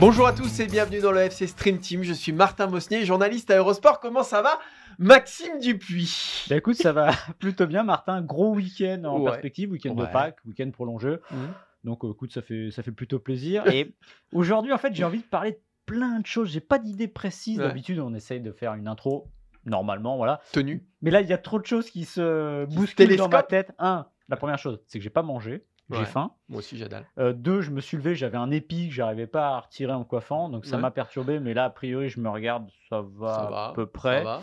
[0.00, 2.02] Bonjour à tous et bienvenue dans le FC Stream Team.
[2.02, 4.00] Je suis Martin Mosnier, journaliste à Eurosport.
[4.00, 4.58] Comment ça va
[4.98, 6.46] Maxime Dupuis?
[6.50, 8.20] Bah écoute, ça va plutôt bien, Martin.
[8.20, 9.30] Gros week-end en Ouais.
[9.30, 10.04] perspective, week-end de.
[10.06, 11.16] Pâques, week-end prolongé.
[11.30, 11.48] Mhm.
[11.84, 13.64] Donc, euh, écoute, ça fait, ça fait plutôt plaisir.
[13.72, 13.94] Et
[14.32, 15.58] aujourd'hui, en fait, j'ai envie de parler de
[15.92, 16.50] plein de choses.
[16.50, 17.58] J'ai pas d'idée précise.
[17.58, 17.66] Ouais.
[17.68, 19.28] D'habitude, on essaye de faire une intro
[19.66, 20.40] normalement, voilà.
[20.52, 20.84] Tenue.
[21.02, 23.72] Mais là, il y a trop de choses qui se bousculent dans ma tête.
[23.78, 25.64] Un, la première chose, c'est que j'ai pas mangé.
[25.90, 26.04] J'ai Ouais.
[26.06, 26.32] faim.
[26.48, 27.00] Moi aussi, j'adore.
[27.18, 30.04] Euh, deux, je me suis levé, j'avais un épi que j'arrivais pas à retirer en
[30.04, 30.82] coiffant, donc ça Ouais.
[30.82, 31.38] m'a perturbé.
[31.38, 33.64] Mais là, a priori, je me regarde, ça va, Ça va.
[33.66, 34.18] à peu près.
[34.18, 34.42] Ça va.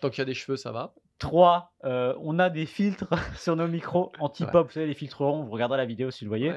[0.00, 0.92] Tant qu'il y a des cheveux, ça va.
[1.18, 3.08] 3, on a des filtres
[3.38, 6.32] sur nos micros anti-pop, vous savez, les filtres ronds, vous regarderez la vidéo si vous
[6.32, 6.52] le voyez.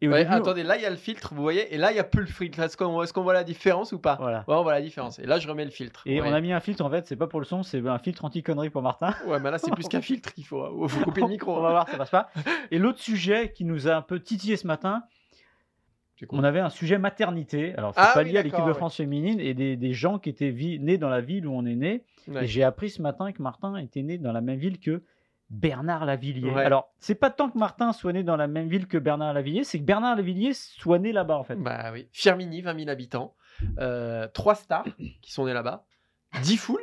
[0.00, 1.90] Et au Ouais, début, attendez, là, il y a le filtre, vous voyez, et là,
[1.92, 2.58] il y a plus le filtre.
[2.60, 4.16] Est-ce qu'on voit la différence ou pas?
[4.20, 4.44] Voilà.
[4.48, 5.18] Ouais, on voit la différence.
[5.18, 6.02] Et là, je remets le filtre.
[6.04, 6.28] Et Ouais.
[6.28, 8.24] on a mis un filtre, en fait, c'est pas pour le son, c'est un filtre
[8.24, 9.14] anti-connerie pour Martin.
[9.26, 10.84] Ouais, mais là, c'est plus qu'un filtre qu'il faut.
[10.84, 11.56] Il faut couper le micro.
[11.56, 12.28] on va voir, ça passe pas.
[12.70, 15.04] Et l'autre sujet qui nous a un peu titillé ce matin,
[16.30, 17.74] on avait un sujet maternité.
[17.76, 18.74] Alors, c'est Ah pas oui, lié à l'équipe de ouais.
[18.74, 21.74] France féminine et des, des gens qui étaient nés dans la ville où on est
[21.74, 22.02] né.
[22.28, 22.44] Ouais.
[22.44, 25.02] Et j'ai appris ce matin que Martin était né dans la même ville que
[25.50, 26.50] Bernard Lavillier.
[26.50, 26.64] Ouais.
[26.64, 29.64] Alors, c'est pas tant que Martin soit né dans la même ville que Bernard Lavillier,
[29.64, 31.56] c'est que Bernard Lavillier soit né là-bas, en fait.
[31.56, 32.08] Bah oui.
[32.12, 33.34] Firmini, 20 000 habitants.
[33.78, 34.86] Euh, Trois stars
[35.22, 35.84] qui sont nés là-bas.
[36.42, 36.80] 10 foules.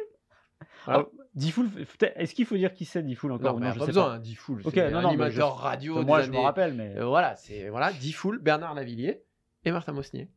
[0.86, 1.06] Voilà.
[1.06, 1.70] Ah, Diffoul,
[2.16, 4.12] est-ce qu'il faut dire qui c'est Diffoul encore Non, je pas sais besoin, pas.
[4.16, 4.62] hein, 10 foules.
[4.66, 6.03] Ok, c'est non, animateur je- radio.
[6.03, 6.94] Moi, des je me rappelle, mais.
[6.97, 9.24] Euh, voilà, c'est voilà, 10 foules, Bernard Lavillier
[9.64, 10.30] et Martin Mosnier.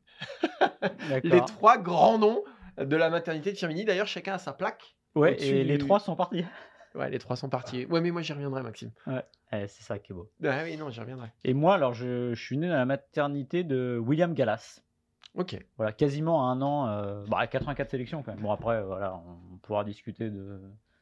[1.08, 1.20] D'accord.
[1.24, 2.42] Les trois grands noms
[2.78, 3.84] de la maternité de Firmini.
[3.84, 4.94] D'ailleurs, chacun a sa plaque.
[5.14, 6.44] Ouais, et les trois sont partis.
[6.94, 7.86] Ouais, les trois sont partis.
[7.86, 8.90] Ouais, mais moi, j'y reviendrai, Maxime.
[9.08, 10.30] Eh, c'est ça qui est beau.
[10.44, 11.28] Ah oui, non, j'y reviendrai.
[11.44, 14.80] Et moi, alors, je, je suis né dans la maternité de William Gallas.
[15.34, 15.58] Ok.
[15.76, 18.40] Voilà, quasiment à un an, euh, bah, à 84 sélections quand même.
[18.42, 19.14] Bon, après, voilà,
[19.52, 20.60] on pourra discuter de,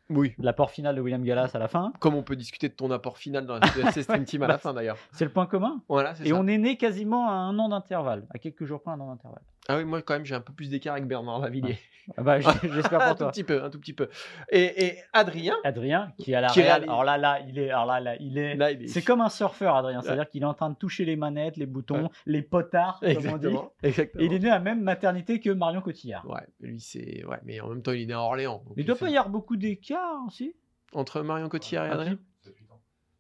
[0.09, 0.35] Oui.
[0.39, 1.93] l'apport final de William Gallas à la fin.
[2.01, 4.57] Comme on peut discuter de ton apport final dans la FC Stream Team à la
[4.57, 4.97] fin, d'ailleurs.
[5.13, 5.83] C'est le point commun.
[5.89, 6.37] Voilà, c'est Et ça.
[6.37, 9.43] on est né quasiment à un an d'intervalle, à quelques jours près un an d'intervalle.
[9.69, 11.79] Ah oui, moi, quand même, j'ai un peu plus d'écart avec Bernard Lavillier.
[12.17, 13.31] Ah bah, j'- j'espère un pour tout toi.
[13.31, 14.09] petit peu, un tout petit peu.
[14.51, 16.81] Et, et Adrien, Adrien, qui est à la Qui Real.
[16.81, 18.57] réalise- Alors là, là, il est, alors là, là, il est.
[18.57, 18.87] là, il est...
[18.89, 20.03] C'est comme un surfeur, Adrien.
[20.03, 22.09] C'est-à-dire qu'il est en train de toucher les manettes, les boutons, Ouais.
[22.27, 23.19] les potards, comme on dit.
[23.27, 23.73] Exactement.
[23.85, 24.23] Exactement.
[24.23, 26.29] Et il est né à la même maternité que Marion Cotillard.
[26.29, 27.25] Ouais, lui, c'est...
[27.27, 28.65] Ouais, mais en même temps, il est né à Orléans.
[28.67, 30.57] donc Mais il doit fait- pas y avoir beaucoup d'écart aussi.
[30.95, 32.19] Entre Marion Cotillard et Un Adrien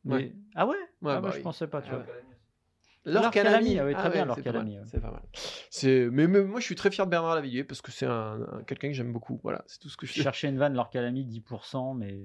[0.04, 1.42] Mais- Ah ouais, Ouais, ah bah, bah je oui.
[1.44, 2.06] pensais pas, tu Ah vois.
[3.32, 4.82] Calamy, ah oui, très bien, Laure c'est pas mal.
[4.86, 5.22] C'est pas mal.
[5.70, 6.08] C'est...
[6.10, 8.62] Mais, mais moi, je suis très fier de Bernard Lavillier parce que c'est un, un-
[8.66, 9.40] quelqu'un que j'aime beaucoup.
[9.42, 12.20] Voilà, c'est tout ce que je cherchais une vanne, leur calami 10%, mais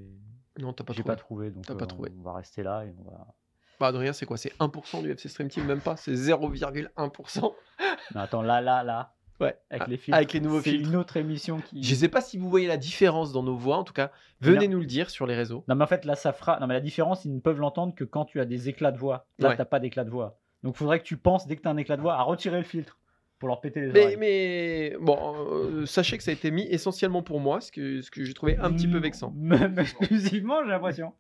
[0.60, 1.16] Non, t'as pas j'ai trouvé.
[1.16, 1.52] pas trouvé.
[1.52, 2.12] Donc T'as euh, pas trouvé.
[2.20, 3.28] On va rester là et on va.
[3.80, 4.38] Bah, Adrien, c'est quoi?
[4.38, 5.96] C'est 1% du FC Stream Team, même pas?
[5.98, 7.54] C'est 0,1%.
[8.16, 9.14] Non, attends, là, là, là.
[9.40, 9.56] Ouais.
[9.70, 10.18] Avec Ah, les filtres.
[10.18, 10.90] avec les nouveaux C'est filtres.
[10.90, 11.84] une autre émission qui.
[11.84, 13.78] Je sais pas si vous voyez la différence dans nos voix.
[13.78, 14.12] En tout cas,
[14.42, 14.76] venez Non.
[14.76, 15.64] nous le dire sur les réseaux.
[15.68, 16.60] Non, mais en fait, là, ça fera.
[16.60, 18.98] Non, mais la différence, ils ne peuvent l'entendre que quand tu as des éclats de
[18.98, 19.28] voix.
[19.38, 19.58] Là, Ouais.
[19.58, 20.40] t'as pas d'éclat de voix.
[20.64, 22.24] Donc, il faudrait que tu penses, dès que tu as un éclat de voix, à
[22.24, 22.98] retirer le filtre
[23.40, 24.18] pour leur péter les Mais, oreilles.
[24.18, 28.10] mais bon, euh, sachez que ça a été mis essentiellement pour moi, ce que, ce
[28.10, 29.32] que j'ai trouvé un petit peu Mm, vexant.
[29.38, 31.14] Même exclusivement, j'ai l'impression.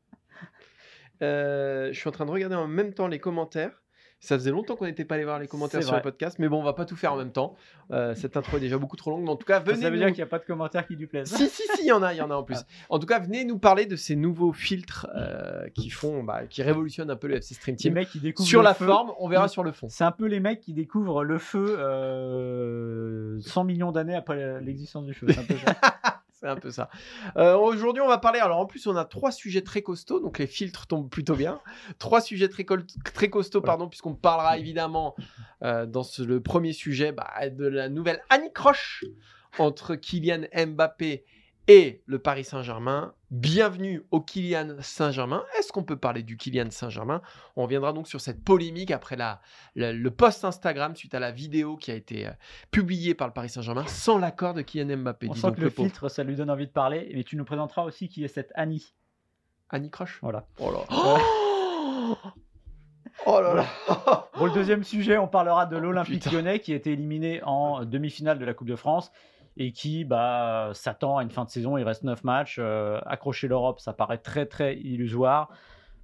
[1.21, 3.83] Euh, je suis en train de regarder en même temps les commentaires.
[4.19, 6.59] Ça faisait longtemps qu'on n'était pas allé voir les commentaires sur le podcast, mais bon,
[6.59, 7.55] on va pas tout faire en même temps.
[7.91, 9.77] Euh, cette intro est déjà beaucoup trop longue, mais en tout cas, venez.
[9.83, 11.29] ça veut nous- dire qu'il n'y a pas de commentaires qui lui plaisent.
[11.31, 12.57] Si, si, si, il y en a, il y en a en plus.
[12.89, 16.63] En tout cas, venez nous parler de ces nouveaux filtres euh, qui font, bah, qui
[16.63, 17.93] révolutionnent un peu le FC Stream Les Team.
[17.93, 18.87] mecs qui découvrent Sur la feu.
[18.87, 19.87] forme, on verra sur le fond.
[19.89, 25.05] C'est un peu les mecs qui découvrent le feu euh, 100 millions d'années après l'existence
[25.05, 25.27] du feu.
[25.29, 25.75] C'est un peu ça.
[26.39, 26.89] C'est un peu ça.
[27.37, 28.39] Euh, Aujourd'hui, on va parler.
[28.39, 31.59] Alors, en plus, on a trois sujets très costauds, donc les filtres tombent plutôt bien.
[31.97, 32.63] Trois sujets très,
[33.13, 33.71] très costauds, Voilà.
[33.73, 35.15] pardon, puisqu'on parlera évidemment
[35.63, 39.03] euh, dans ce- le premier sujet bah, de la nouvelle Annie Croche
[39.57, 41.25] entre Kylian Mbappé
[41.67, 43.13] et le Paris Saint-Germain.
[43.29, 45.43] Bienvenue au Kylian Saint-Germain.
[45.59, 47.21] Est-ce qu'on peut parler du Kylian Saint-Germain?
[47.57, 49.41] On reviendra donc sur cette polémique après la,
[49.75, 52.31] la- le post Instagram suite à la vidéo qui a été euh,
[52.71, 55.27] publiée par le Paris Saint-Germain sans l'accord de Kylian Mbappé.
[55.29, 57.11] On sent que le filtre, ça lui donne envie de parler.
[57.13, 58.93] Mais tu nous présenteras aussi qui est cette Annie.
[59.69, 60.19] Annie Croche?
[60.21, 60.47] Voilà.
[60.59, 60.79] Oh là.
[60.89, 62.15] Oh,
[63.25, 64.29] oh là là.
[64.31, 67.83] Pour le deuxième sujet, on parlera de l'Olympique Oh, lyonnais qui a été éliminé en
[67.83, 69.11] demi-finale de la Coupe de France.
[69.57, 71.77] Et qui bah, s'attend à une fin de saison.
[71.77, 72.57] Il reste 9 matchs.
[72.59, 75.49] euh, accrocher l'Europe, ça paraît très très illusoire.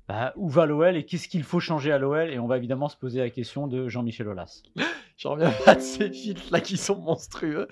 [0.10, 2.90] Bah, où va l'OL et qu'est-ce qu'il faut changer à l'OL Et on va évidemment
[2.90, 4.64] se poser la question de Jean-Michel Aulas.
[5.18, 7.68] J'en reviens pas de ces filtres là qui sont monstrueux.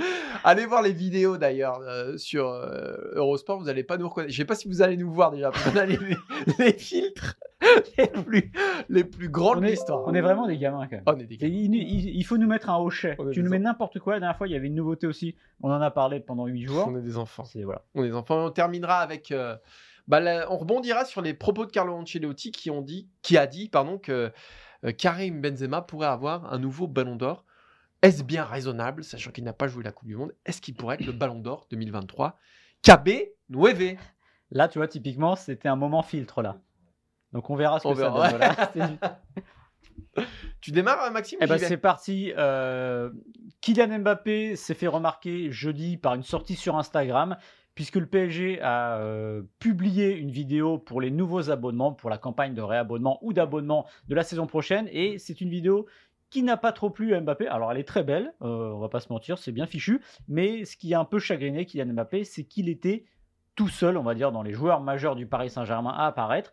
[0.46, 4.32] Allez voir les vidéos d'ailleurs euh, sur euh, Eurosport, vous allez pas nous reconnaître.
[4.32, 7.36] Je sais pas si vous allez nous voir déjà, parce a les filtres
[7.98, 8.52] les plus,
[8.90, 10.04] les plus grands On de est, l'histoire.
[10.06, 11.04] on est vraiment des gamins quand même.
[11.06, 13.18] On est des Et il, il- il faut nous mettre un hochet.
[13.32, 14.14] Tu nous mets n'importe quoi.
[14.14, 15.36] La dernière fois, il y avait une nouveauté aussi.
[15.62, 16.88] On en a parlé pendant 8 jours.
[16.88, 17.44] on est des enfants.
[17.64, 17.84] Voilà.
[17.96, 18.46] On est des enfants.
[18.46, 19.32] On terminera avec.
[19.32, 19.56] euh,
[20.08, 23.48] bah, la- on rebondira sur les propos de Carlo Ancelotti qui ont dit, qui a
[23.48, 24.32] dit, pardon, que
[24.84, 27.46] euh, Karim Benzema pourrait avoir un nouveau Ballon d'Or.
[28.02, 30.96] Est-ce bien raisonnable, sachant qu'il n'a pas joué la Coupe du Monde Est-ce qu'il pourrait
[30.96, 32.36] être le Ballon d'Or 2023
[32.84, 33.10] KB
[33.50, 33.96] Nueve
[34.50, 36.58] Là, tu vois, typiquement, c'était un moment filtre là.
[37.34, 38.38] Donc on verra ce On que ça verra, donne.
[38.40, 38.72] voilà.
[40.16, 40.24] C'est-
[40.60, 42.34] Tu démarres, euh, Maxime Eh ben, c'est parti.
[42.38, 43.10] Euh,
[43.62, 47.38] Kylian Mbappé s'est fait remarquer jeudi par une sortie sur Instagram,
[47.76, 52.54] puisque le PSG a euh, publié une vidéo pour les nouveaux abonnements, pour la campagne
[52.54, 54.88] de réabonnement ou d'abonnement de la saison prochaine.
[54.92, 55.86] Et c'est une vidéo
[56.30, 57.48] qui n'a pas trop plu à Mbappé.
[57.48, 60.02] Alors elle est très belle, euh, on va pas se mentir, c'est bien fichu.
[60.28, 63.06] Mais ce qui a un peu chagriné Kylian Mbappé, c'est qu'il était
[63.56, 66.52] tout seul, on va dire, dans les joueurs majeurs du Paris Saint-Germain à apparaître.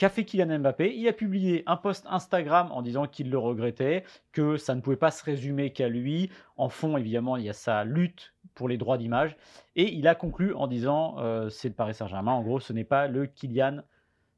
[0.00, 4.02] Qu'a fait Kylian Mbappé Il a publié un post Instagram en disant qu'il le regrettait,
[4.32, 6.30] que ça ne pouvait pas se résumer qu'à lui.
[6.56, 9.36] En fond, évidemment, il y a sa lutte pour les droits d'image.
[9.76, 12.32] Et il a conclu en disant euh, c'est le Paris Saint-Germain.
[12.32, 13.82] En gros, ce n'est pas le Kylian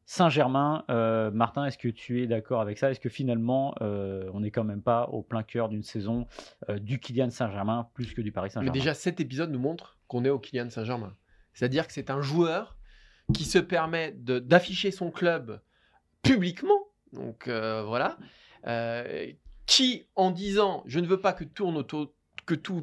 [0.04, 0.82] Saint-Germain.
[0.90, 2.90] Euh, Martin, est-ce que tu es d'accord avec ça?
[2.90, 6.26] Est-ce que finalement, euh, on n'est quand même pas au plein cœur d'une saison
[6.80, 10.24] du Kylian Saint-Germain plus que du Paris Mais Saint-Germain déjà, cet épisode nous montre qu'on
[10.24, 11.14] est au Kylian Saint-Germain.
[11.52, 12.76] C'est-à-dire que c'est un joueur
[13.32, 15.60] qui se permet d'afficher son club
[16.22, 16.88] publiquement.
[17.12, 18.18] Donc euh, voilà.
[18.66, 19.32] Euh,
[19.66, 22.12] qui, en disant je ne veux pas que, tourne autour,
[22.46, 22.82] que, tout,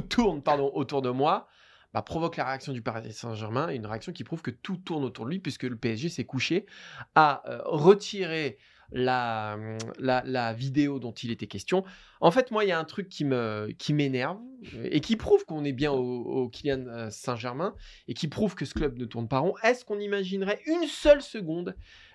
[0.00, 1.48] tourne pardon, autour de moi,
[1.92, 5.26] bah, provoque la réaction du Paris Saint-Germain, une réaction qui prouve que tout tourne autour
[5.26, 6.66] de lui, puisque le PSG s'est couché,
[7.14, 8.58] a euh, retiré
[8.92, 9.58] la,
[9.98, 11.84] la, la vidéo dont il était question.
[12.20, 14.38] En fait, moi, il y a un truc qui me qui m'énerve
[14.84, 17.74] et qui prouve qu'on est bien au, au Kylian euh, Saint-Germain
[18.08, 19.54] et qui prouve que ce club ne tourne pas rond.
[19.62, 21.74] Est-ce qu'on imaginerait une seule seconde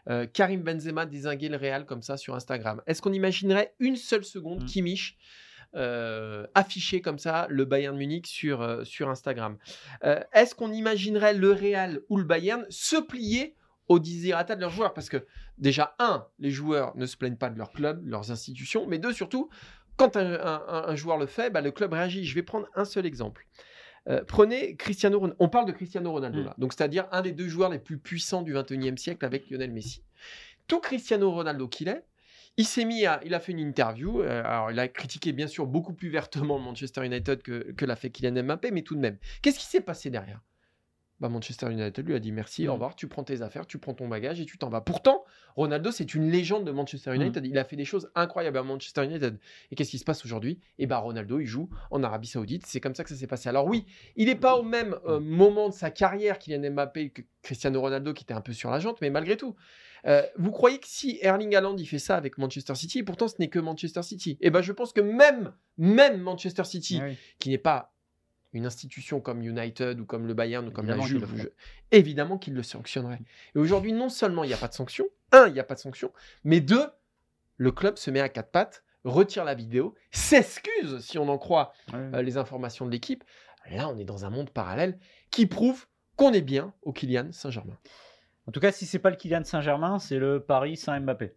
[0.10, 2.82] euh, Karim Benzema désinguer le Real comme ça sur Instagram?
[2.88, 4.66] Est-ce qu'on imaginerait une seule seconde Mm.
[4.66, 5.18] Kimmich
[5.76, 9.58] euh, afficher comme ça le Bayern Munich sur, euh, sur Instagram?
[10.06, 13.56] Euh, Est-ce qu'on imaginerait le Real ou le Bayern se plier
[13.88, 15.26] aux désirata de leurs joueurs Parce que
[15.58, 18.98] déjà, un, les joueurs ne se plaignent pas de leur club, de leurs institutions, mais
[19.00, 19.50] deux, surtout,
[19.96, 22.26] quand un, un- un joueur le fait, bah, le club réagit.
[22.26, 23.48] Je vais prendre un seul exemple.
[24.10, 25.36] Euh, prenez Cristiano Ronaldo.
[25.40, 26.46] On parle de Cristiano Ronaldo Mm.
[26.46, 26.56] là.
[26.58, 30.04] Donc, c'est-à-dire un des deux joueurs les plus puissants du 21e siècle avec Lionel Messi.
[30.68, 32.06] Tout Cristiano Ronaldo qu'il est,
[32.58, 34.22] il s'est mis à, il a fait une interview.
[34.22, 37.96] euh, alors, il a critiqué bien sûr beaucoup plus vertement Manchester United que, que l'a
[37.96, 39.18] fait Kylian Mbappé, mais tout de même.
[39.42, 40.42] Qu'est-ce qui s'est passé derrière?
[41.20, 42.70] Bah, Manchester United lui a dit merci, Mm.
[42.70, 44.82] au revoir, tu prends tes affaires, tu prends ton bagage et tu t'en vas.
[44.82, 45.24] Pourtant,
[45.56, 47.46] Ronaldo, c'est une légende de Manchester United.
[47.46, 49.40] Il a fait des choses incroyables à Manchester United.
[49.72, 50.60] Et qu'est-ce qui se passe aujourd'hui?
[50.78, 52.66] Eh ben, Ronaldo, il joue en Arabie Saoudite.
[52.68, 53.50] C'est comme ça que ça s'est passé.
[53.50, 53.86] Alors oui,
[54.16, 58.14] il n'est pas au même euh, moment de sa carrière Kylian Mbappé que Cristiano Ronaldo,
[58.14, 59.56] qui était un peu sur la jante, mais malgré tout.
[60.06, 63.28] euh, vous croyez que si Erling Haaland il fait ça avec Manchester City, et pourtant
[63.28, 67.06] ce n'est que Manchester City, et ben je pense que même même Manchester City, Ah
[67.08, 67.18] oui.
[67.40, 67.94] qui n'est pas
[68.54, 71.52] une institution comme United ou comme le Bayern ou comme la Évidemment Juve,
[71.92, 73.20] évidemment qu'il le sanctionnerait.
[73.56, 75.76] Et aujourd'hui, non seulement il n'y a pas de sanction, un, il n'y a pas
[75.76, 76.12] de sanction,
[76.44, 76.86] mais deux,
[77.58, 81.74] le club se met à quatre pattes, retire la vidéo, s'excuse, si on en croit
[81.94, 82.00] Ouais.
[82.16, 83.24] euh, les informations de l'équipe.
[83.70, 84.98] Là, on est dans un monde parallèle
[85.30, 87.78] qui prouve qu'on est bien au Kylian Saint-Germain.
[88.48, 91.36] En tout cas, si c'est pas le Kylian Saint-Germain, c'est le Paris Saint-Mbappé.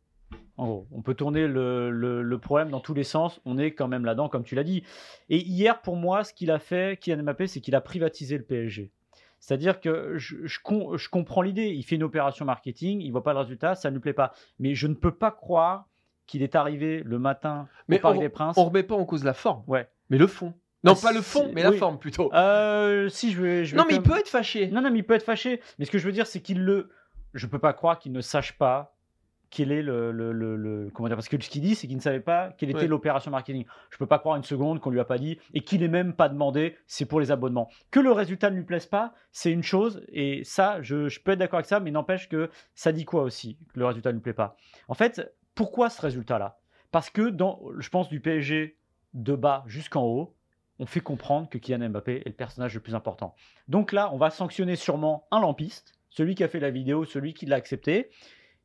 [0.60, 3.40] En gros, on peut tourner le, le- le problème dans tous les sens.
[3.46, 4.82] On est quand même là-dedans, comme tu l'as dit.
[5.30, 8.44] Et hier, pour moi, ce qu'il a fait, Kylian Mbappé, c'est qu'il a privatisé le
[8.44, 8.90] PSG.
[9.38, 11.68] C'est-à-dire que je, je com- je comprends l'idée.
[11.68, 14.34] Il fait une opération marketing, il voit pas le résultat, ça ne lui plaît pas.
[14.58, 15.86] Mais je ne peux pas croire
[16.26, 18.58] qu'il est arrivé le matin Mais au Parc on- des Princes.
[18.58, 19.88] On remet pas en cause la forme, Ouais.
[20.10, 20.52] mais le fond.
[20.84, 21.78] Non, Ah, pas le fond, mais la oui.
[21.78, 22.32] forme plutôt.
[22.34, 24.68] Euh, si je vais, je vais non, mais il peut être fâché.
[24.68, 25.60] Non, non, mais il peut être fâché.
[25.78, 26.90] Mais ce que je veux dire, c'est qu'il le.
[27.34, 28.94] Je peux pas croire qu'il ne sache pas
[29.50, 30.12] quel est le.
[30.12, 32.52] le, le- le- Comment dire Parce que ce qu'il dit, c'est qu'il ne savait pas
[32.56, 32.86] quelle était Ouais.
[32.86, 33.64] l'opération marketing.
[33.90, 36.14] Je peux pas croire une seconde qu'on lui a pas dit et qu'il n'ait même
[36.14, 36.76] pas demandé.
[36.86, 37.68] C'est pour les abonnements.
[37.90, 40.02] Que le résultat ne lui plaise pas, c'est une chose.
[40.12, 43.22] Et ça, je, je peux être d'accord avec ça, mais n'empêche que ça dit quoi
[43.22, 44.56] aussi que le résultat ne lui plaît pas.
[44.88, 46.58] En fait, pourquoi ce résultat-là?
[46.92, 48.76] Parce que dans, je pense, du PSG
[49.14, 50.34] de bas jusqu'en haut,
[50.78, 53.34] on fait comprendre que Kylian Mbappé est le personnage le plus important.
[53.68, 57.34] Donc là, on va sanctionner sûrement un lampiste, celui qui a fait la vidéo, celui
[57.34, 58.08] qui l'a accepté,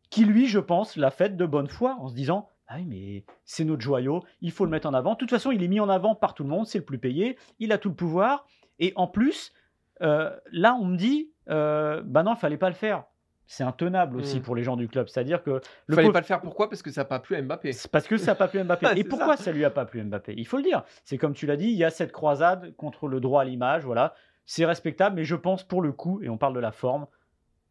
[0.10, 3.24] qui lui, je pense, l'a fait de bonne foi en se disant Ah oui, mais
[3.44, 5.14] c'est notre joyau, il faut le mettre en avant.
[5.14, 6.98] De toute façon, il est mis en avant par tout le monde, c'est le plus
[7.00, 8.48] payé, il a tout le pouvoir.
[8.80, 9.54] Et en plus,
[10.02, 13.04] euh, là, on me dit, euh, bah non, il fallait pas le faire.
[13.48, 14.42] C'est intenable aussi Mm.
[14.42, 15.08] pour les gens du club.
[15.08, 16.68] C'est-à-dire que Il le fallait pauvre- pas le faire pourquoi?
[16.68, 17.72] Parce que ça n'a pas plu à Mbappé.
[17.92, 18.86] parce que ça n'a pas plu à Mbappé.
[18.90, 19.44] Ah, Et pourquoi ça.
[19.46, 19.52] ça.
[19.52, 20.34] lui a pas plu à Mbappé?
[20.36, 20.84] Il faut le dire.
[21.04, 23.86] C'est comme tu l'as dit, il y a cette croisade contre le droit à l'image.
[23.86, 24.16] Voilà,
[24.48, 27.06] c'est respectable, mais je pense pour le coup, et on parle de la forme,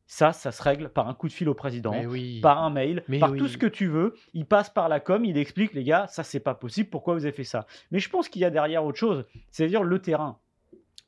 [0.07, 2.41] ça, ça se règle par un coup de fil au président, oui.
[2.41, 3.39] par un mail, Mais par oui.
[3.39, 4.15] tout ce que tu veux.
[4.35, 6.91] Il passe par la com, il explique les gars, ça c'est pas possible.
[6.91, 7.67] Pourquoi vous avez fait ça?
[7.91, 10.39] Mais je pense qu'il y a derrière autre chose, c'est-à-dire le terrain.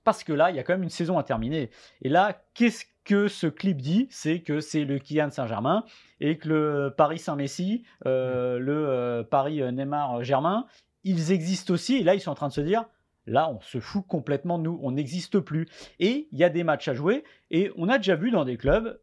[0.04, 1.70] Parce que là, il y a quand même une saison à terminer.
[2.00, 4.06] Et là, qu'est-ce que ce clip dit?
[4.10, 5.84] C'est que c'est le Kylian Saint-Germain
[6.20, 10.66] et que le Paris Saint-Messi, euh, le euh, Paris euh, Neymar Germain,
[11.04, 11.96] ils existent aussi.
[11.96, 12.84] Et là, ils sont en train de se dire,
[13.26, 15.68] là, on se fout complètement nous, on n'existe plus.
[15.98, 17.24] Et il y a des matchs à jouer.
[17.50, 18.98] Et on a déjà vu dans des clubs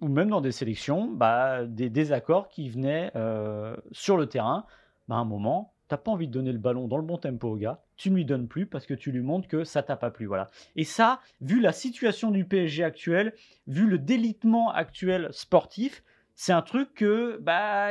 [0.00, 4.64] ou même dans des sélections, bah, des désaccords qui venaient euh, sur le terrain.
[5.08, 7.48] Bah, à un moment, t'as pas envie de donner le ballon dans le bon tempo
[7.48, 9.96] au gars, tu ne lui donnes plus parce que tu lui montres que ça t'a
[9.96, 10.26] pas plu.
[10.26, 10.48] Voilà.
[10.76, 13.34] Et ça, vu la situation du PSG actuel,
[13.66, 17.90] vu le délitement actuel sportif, c'est un truc que, bah,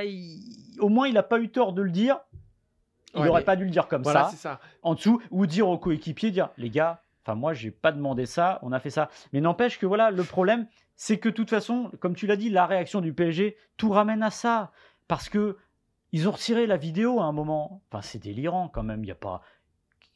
[0.80, 2.20] au moins, il n'a pas eu tort de le dire.
[3.18, 5.68] Il Ouais, n'aurait mais pas dû le dire comme Voilà, ça en dessous ou dire
[5.68, 9.10] aux coéquipiers dire les gars enfin moi j'ai pas demandé ça on a fait ça
[9.34, 12.50] mais n'empêche que voilà le problème c'est que de toute façon comme tu l'as dit
[12.50, 14.72] la réaction du PSG tout ramène à ça
[15.08, 15.58] parce que
[16.14, 19.12] ils ont retiré la vidéo à un moment enfin c'est délirant quand même il y
[19.12, 19.42] a pas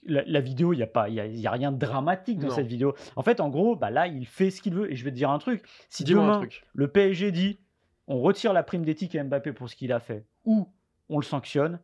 [0.03, 2.39] la, la vidéo, il n'y a, pas- il y a, y a rien de dramatique
[2.39, 2.55] dans Non.
[2.55, 2.95] cette vidéo.
[3.15, 4.91] En fait, en gros, bah là, il fait ce qu'il veut.
[4.91, 5.63] Et je vais te dire un truc.
[5.89, 6.63] Si demain, truc.
[6.73, 7.59] le PSG dit
[8.07, 10.67] on retire la prime d'éthique à Mbappé pour ce qu'il a fait, ou
[11.07, 11.79] on le sanctionne,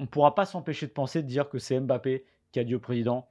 [0.00, 2.74] on ne pourra pas s'empêcher de penser de dire que c'est Mbappé qui a dit
[2.74, 3.28] au président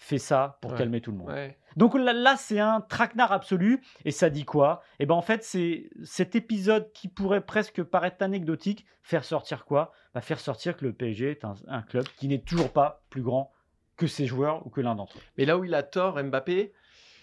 [0.00, 0.78] fais ça pour Ouais.
[0.78, 1.28] calmer tout le monde.
[1.30, 1.58] Ouais.
[1.74, 3.82] Donc là, là, c'est un traquenard absolu.
[4.04, 4.80] Et ça dit quoi?
[5.00, 9.90] Et ben en fait, c'est cet épisode qui pourrait presque paraître anecdotique, faire sortir quoi?
[10.14, 13.22] Bah, Faire sortir que le PSG est un, un club qui n'est toujours pas plus
[13.22, 13.50] grand
[13.96, 15.22] que ses joueurs ou que l'un d'entre eux.
[15.36, 16.72] Mais là où il a tort, Mbappé,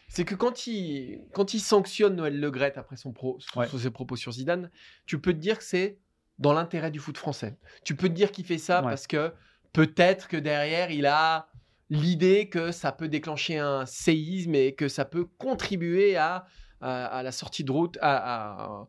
[0.10, 3.68] c'est que quand il, quand il sanctionne Noël Le Graët après son pro, sur- Ouais.
[3.68, 4.70] sur ses propos sur Zidane,
[5.06, 5.98] tu peux te dire que c'est
[6.40, 7.58] dans l'intérêt du foot français.
[7.84, 8.90] Tu peux te dire qu'il fait ça Ouais.
[8.90, 9.34] parce que
[9.74, 11.48] peut-être que derrière, il a
[11.90, 16.46] l'idée que ça peut déclencher un séisme et que ça peut contribuer à,
[16.82, 18.86] à, à la sortie de route, à,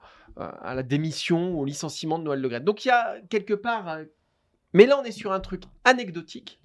[0.64, 2.60] la démission, au licenciement de Noël Le.
[2.60, 3.88] Donc il y a quelque part...
[3.88, 4.04] euh,
[4.72, 6.60] Mais là, on est sur un truc anecdotique.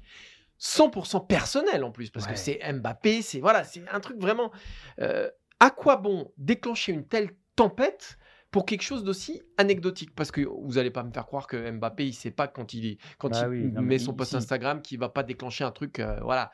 [0.59, 2.33] 100% personnel en plus, parce Ouais.
[2.33, 4.51] que c'est Mbappé, c'est voilà, c'est un truc vraiment.
[4.99, 8.17] euh, à quoi bon déclencher une telle tempête
[8.51, 12.05] pour quelque chose d'aussi anecdotique Parce que vous allez pas me faire croire que Mbappé,
[12.07, 14.35] il sait pas quand il, quand Bah il oui, non, mais met son post.
[14.35, 16.51] Instagram qu'il va pas déclencher un truc, euh, voilà.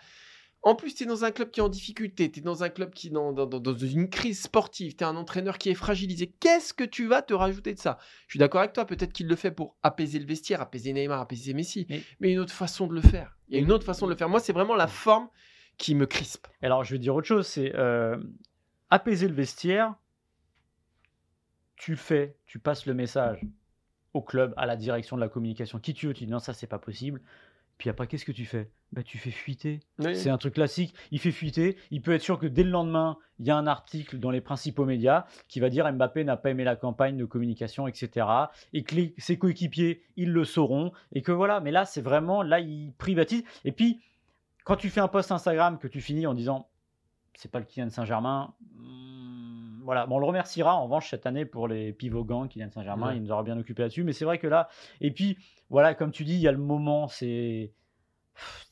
[0.64, 2.70] En plus, tu es dans un club qui est en difficulté, tu es dans un
[2.70, 5.70] club qui est dans, dans- dans- dans une crise sportive, tu es un entraîneur qui
[5.70, 6.34] est fragilisé.
[6.40, 7.98] Qu'est-ce que tu vas te rajouter de ça?
[8.28, 11.22] Je suis d'accord avec toi, peut-être qu'il le fait pour apaiser le vestiaire, apaiser Neymar,
[11.22, 13.38] apaiser Messi, Mais- mais une autre façon de le faire.
[13.48, 14.30] Il y a une autre façon de le faire.
[14.30, 15.30] Moi, c'est vraiment la forme
[15.78, 16.48] qui me crispe.
[16.62, 18.18] Alors, je vais dire autre chose, c'est euh,
[18.90, 19.94] apaiser le vestiaire.
[21.78, 23.46] Tu fais, tu passes le message
[24.14, 26.54] au club, à la direction de la communication, qui tu veux, tu dis non, ça
[26.54, 27.22] c'est pas possible.
[27.78, 28.72] Puis après, qu'est-ce que tu fais?
[28.92, 29.82] Bah, Tu fais fuiter.
[30.16, 30.96] C'est un truc classique.
[31.12, 31.78] Il fait fuiter.
[31.92, 34.42] Il peut être sûr que dès le lendemain, il y a un article dans les
[34.42, 38.26] principaux médias qui va dire Mbappé n'a pas aimé la campagne de communication, etc.
[38.74, 40.92] Et que les- ses coéquipiers, ils le sauront.
[41.12, 41.60] Et que voilà.
[41.60, 43.44] Mais là, c'est vraiment, là, il privatise.
[43.64, 44.02] Et puis,
[44.64, 46.68] quand tu fais un post Instagram que tu finis en disant
[47.36, 49.17] c'est pas le Kylian Saint-Germain, hmm,
[49.88, 50.06] voilà.
[50.06, 53.08] Bon, on le remerciera en revanche cette année pour les pivots gants Kylian Saint-Germain.
[53.08, 53.18] Ouais.
[53.18, 54.04] Il nous aura bien occupé là-dessus.
[54.04, 54.70] Mais c'est vrai que là,
[55.02, 55.40] et puis,
[55.72, 57.74] voilà, comme tu dis, il y a le moment, c'est.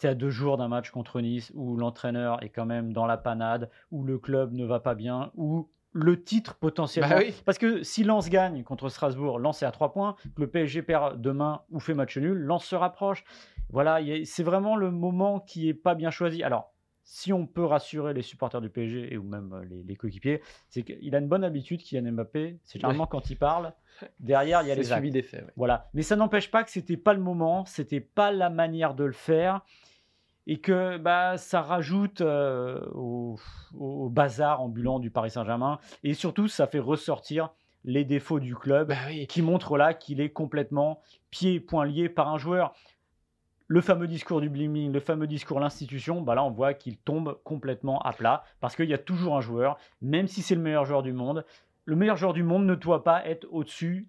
[0.03, 3.72] À deux jours d'un match contre Nice où l'entraîneur est quand même dans la panade,
[3.89, 7.15] où le club ne va pas bien, où le titre potentiellement.
[7.15, 7.34] Bah oui.
[7.45, 10.84] Parce que si Lens gagne contre Strasbourg, Lens est à 3 points, que le PSG
[10.84, 13.24] perd demain ou fait match nul, Lens se rapproche.
[13.69, 16.43] Voilà, c'est vraiment le moment qui est pas bien choisi.
[16.43, 16.75] Alors,
[17.07, 20.41] si on peut rassurer les supporters du PSG et ou même euh, les, les coéquipiers,
[20.69, 22.57] c'est qu'il a une bonne habitude, Kylian Mbappé.
[22.63, 23.74] C'est généralement quand il parle,
[24.19, 25.43] derrière il y a les suivi des faits.
[25.45, 25.51] ouais.
[25.55, 25.88] Voilà.
[25.93, 29.13] Mais ça n'empêche pas que c'était pas le moment, c'était pas la manière de le
[29.13, 29.62] faire.
[30.47, 33.39] Et que bah, ça rajoute euh, au,
[33.75, 35.79] au bazar ambulant du Paris Saint-Germain.
[36.03, 37.50] Et surtout, ça fait ressortir
[37.83, 39.25] les défauts du club Bah oui.
[39.27, 42.74] qui montre là qu'il est complètement pieds et poings liés par un joueur.
[43.67, 47.39] Le fameux discours du bling le fameux discours l'institution, bah là on voit qu'il tombe
[47.43, 50.86] complètement à plat parce qu'il y a toujours un joueur, même si c'est le meilleur
[50.86, 51.45] joueur du monde,
[51.86, 54.07] le meilleur joueur du monde ne doit pas être au-dessus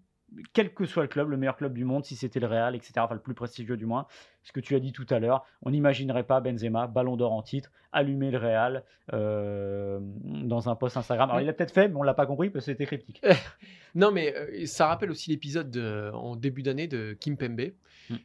[0.53, 2.93] quel que soit le club, le meilleur club du monde, si c'était le Real, etc.,
[2.97, 4.07] enfin le plus prestigieux du moins,
[4.43, 7.43] ce que tu as dit tout à l'heure, on n'imaginerait pas Benzema, ballon d'or en
[7.43, 11.31] titre, allumer le Real euh, dans un post Instagram.
[11.31, 13.23] Alors il l'a peut-être fait, mais on l'a pas compris parce que c'était cryptique.
[13.95, 15.77] non, mais euh, ça rappelle aussi l'épisode
[16.13, 17.73] en début d'année de Kim Pembe.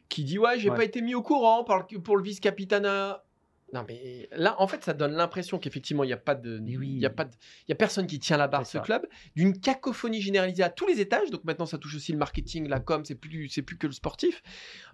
[0.08, 3.24] Qui dit Ouais, j'ai pas été mis au courant pour le vice-capitana.
[3.72, 6.98] Non, mais là, en fait, ça donne l'impression qu'effectivement, il n'y a pas de, il
[6.98, 7.30] y a pas de,
[7.66, 10.86] il y a personne qui tient la barre ce club, d'une cacophonie généralisée à tous
[10.86, 11.30] les étages.
[11.30, 13.94] Donc maintenant, ça touche aussi le marketing, la com, c'est plus, c'est plus que le
[13.94, 14.42] sportif.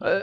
[0.02, 0.23] Euh,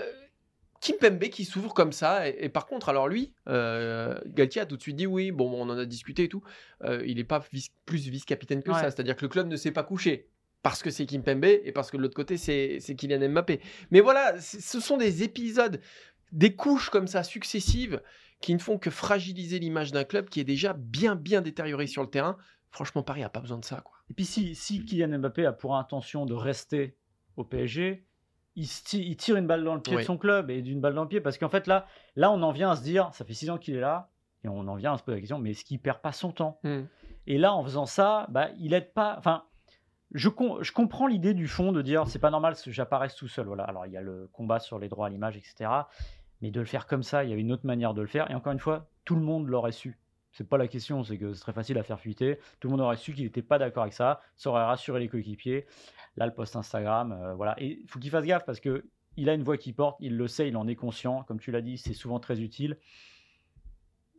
[0.79, 2.29] Kim Pembe qui s'ouvre comme ça.
[2.29, 5.69] Et, par contre, alors lui, euh, Galtier a tout de suite dit oui, bon, on
[5.69, 6.43] en a discuté et tout.
[6.84, 7.43] Euh, il n'est pas
[7.86, 8.84] plus vice-capitaine que ça.
[8.84, 10.29] C'est-à-dire que le club ne s'est pas couché
[10.65, 13.62] parce que c'est Kim Pembe et parce que de l'autre côté, c'est Kylian Mbappé.
[13.91, 15.79] Mais voilà, ce sont des épisodes,
[16.31, 18.01] des couches comme ça successives
[18.41, 22.01] qui ne font que fragiliser l'image d'un club qui est déjà bien, bien détérioré sur
[22.01, 22.36] le terrain.
[22.72, 23.81] Franchement, Paris n'a pas besoin de ça.
[23.81, 23.95] Quoi.
[24.10, 26.98] Et puis, si, si Kylian Mbappé a pour intention de rester
[27.38, 28.03] au PSG,
[28.55, 28.67] il,
[29.17, 31.22] tire une balle dans le pied de son club et d'une balle dans le pied
[31.22, 33.60] parce qu'en fait, là, là, on en vient à se dire, ça fait six ans
[33.60, 34.10] qu'il est là,
[34.43, 36.31] et on en vient à se poser la question, mais est-ce qu'il perd pas son
[36.31, 36.60] temps?
[36.63, 36.86] Hmm.
[37.27, 39.15] Et là, en faisant ça, bah, il aide pas.
[39.19, 39.43] Enfin,
[40.15, 40.29] je,
[40.72, 43.48] comprends l'idée du fond de dire c'est pas normal que j'apparaisse tout seul.
[43.48, 43.63] Voilà.
[43.63, 45.69] Alors, il y a le combat sur les droits à l'image, etc.
[46.41, 48.31] Mais de le faire comme ça, il y avait une autre manière de le faire.
[48.31, 50.00] Et encore une fois, tout le monde l'aurait su.
[50.31, 52.39] C'est pas la question, c'est que c'est très facile à faire fuiter.
[52.60, 54.22] Tout le monde aurait su qu'il n'était pas d'accord avec ça.
[54.36, 55.65] Ça aurait rassuré les coéquipiers.
[56.17, 57.55] Là, le post Instagram, euh, voilà.
[57.57, 58.86] Et faut qu'il fasse gaffe parce que
[59.17, 61.24] il a une voix qui porte, il le sait, il en est conscient.
[61.24, 62.77] Comme tu l'as dit, c'est souvent très utile.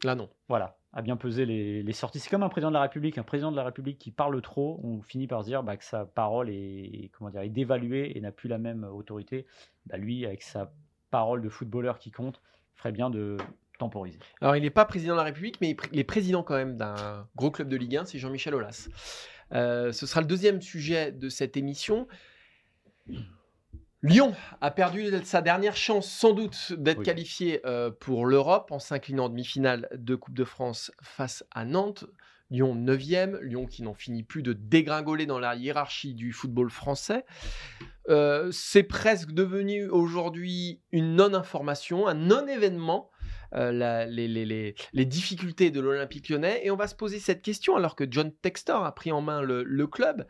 [0.04, 0.28] Là, non.
[0.48, 2.20] Voilà, à bien peser les, sorties.
[2.20, 3.18] C'est comme un président de la République.
[3.18, 5.84] Un président de la République qui parle trop, on finit par se dire bah, que
[5.84, 9.46] sa parole est, comment dire, est dévaluée et n'a plus la même autorité.
[9.86, 10.72] Bah, lui, avec sa
[11.10, 12.40] parole de footballeur qui compte,
[12.74, 13.36] ferait bien de
[13.78, 14.18] temporiser.
[14.40, 17.26] Alors, il n'est pas président de la République, mais il est président quand même d'un
[17.36, 18.88] gros club de Ligue 1, c'est Jean-Michel Aulas.
[19.52, 22.08] Euh, ce sera le deuxième sujet de cette émission.
[24.06, 29.24] Lyon a perdu sa dernière chance sans doute d'être qualifié euh, pour l'Europe en s'inclinant
[29.24, 32.04] en demi-finale de Coupe de France face à Nantes.
[32.48, 37.24] Lyon 9e, Lyon qui n'en finit plus de dégringoler dans la hiérarchie du football français.
[38.08, 43.10] Euh, c'est presque devenu aujourd'hui une non-information, un non-événement,
[43.54, 46.60] euh, les, difficultés de l'Olympique lyonnais.
[46.64, 49.42] Et on va se poser cette question alors que John Textor a pris en main
[49.42, 50.26] le club.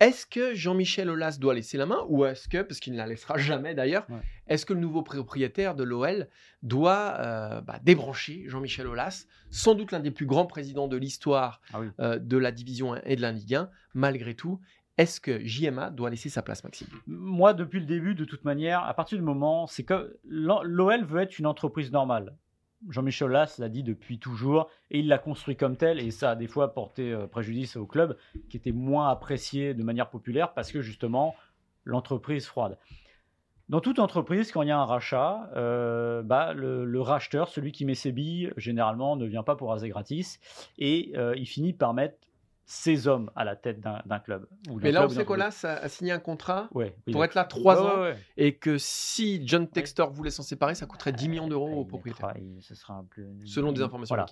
[0.00, 3.06] Est-ce que Jean-Michel Aulas doit laisser la main ou est-ce que, parce qu'il ne la
[3.06, 4.06] laissera jamais d'ailleurs,
[4.46, 6.28] est-ce que le nouveau propriétaire de l'OL
[6.62, 11.60] doit euh, bah, débrancher Jean-Michel Aulas, sans doute l'un des plus grands présidents de l'histoire
[11.72, 14.60] ah euh, de la Division 1 et de la Ligue 1, malgré tout
[14.98, 16.88] est-ce que JMA doit laisser sa place, Maxime?
[17.06, 21.20] Moi, depuis le début, de toute manière, à partir du moment, c'est que l'OL veut
[21.20, 22.36] être une entreprise normale.
[22.88, 26.36] Jean-Michel Las l'a dit depuis toujours et il l'a construit comme tel et ça a
[26.36, 28.16] des fois porté euh, préjudice au club
[28.48, 31.34] qui était moins apprécié de manière populaire parce que justement
[31.84, 32.78] l'entreprise froide.
[33.68, 37.84] Dans toute entreprise, quand il y a un rachat, euh, bah, le, racheteur, celui qui
[37.84, 40.40] met ses billes, généralement ne vient pas pour raser gratis
[40.78, 42.16] et euh, il finit par mettre
[42.70, 44.46] ces hommes à la tête d'un club.
[44.82, 46.68] Mais là, on sait qu'Olas a, a, signé un contrat
[47.10, 51.12] pour être là trois ans et que si John Textor voulait s'en séparer, ça coûterait
[51.12, 52.34] 10 millions d'euros au propriétaire.
[52.60, 53.02] ce sera
[53.46, 54.26] Selon des informations voilà.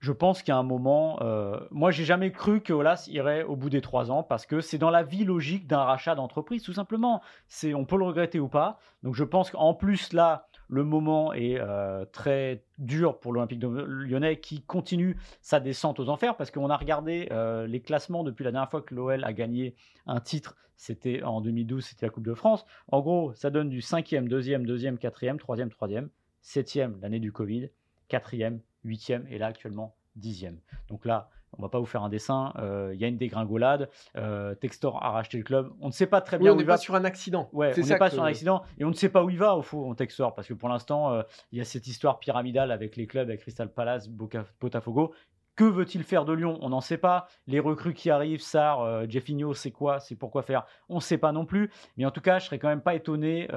[0.00, 3.68] Je pense qu'à un moment, euh, moi j'ai jamais cru que Olas irait au bout
[3.68, 7.20] des trois ans parce que c'est dans la vie logique d'un rachat d'entreprise, tout simplement.
[7.48, 8.78] C'est, on peut le regretter ou pas.
[9.02, 14.38] Donc je pense qu'en plus là, le moment est euh, très dur pour l'Olympique lyonnais
[14.38, 18.52] qui continue sa descente aux enfers parce qu'on a regardé euh, les classements depuis la
[18.52, 19.74] dernière fois que l'OL a gagné
[20.06, 20.56] un titre.
[20.76, 22.64] C'était en 2012, c'était la Coupe de France.
[22.86, 26.08] En gros, ça donne du 5e, 2e, 2e, 4e, 3e, 3e,
[26.44, 27.70] 7e l'année du Covid,
[28.10, 30.54] 4e, 8e et là actuellement 10e.
[30.88, 32.52] Donc là, on va pas vous faire un dessin.
[32.58, 33.88] Euh, il y a une dégringolade.
[34.16, 35.72] Euh, Textor a racheté le club.
[35.80, 37.48] On ne sait pas très bien où on n'est pas sur un accident.
[37.52, 39.56] Ouais, on n'est pas sur un accident et on ne sait pas où il va
[39.56, 42.96] au fond Textor parce que pour l'instant euh, il y a cette histoire pyramidale avec
[42.96, 45.14] les clubs, avec Crystal Palace, Botafogo.
[45.56, 46.56] Que veut-il faire de Lyon?
[46.60, 47.26] On n'en sait pas.
[47.48, 49.98] Les recrues qui arrivent, Sar, Jeffinho, c'est quoi?
[49.98, 50.64] C'est pourquoi faire?
[50.88, 51.72] On ne sait pas non plus.
[51.96, 53.48] Mais en tout cas, je serais quand même pas étonné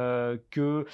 [0.50, 0.88] que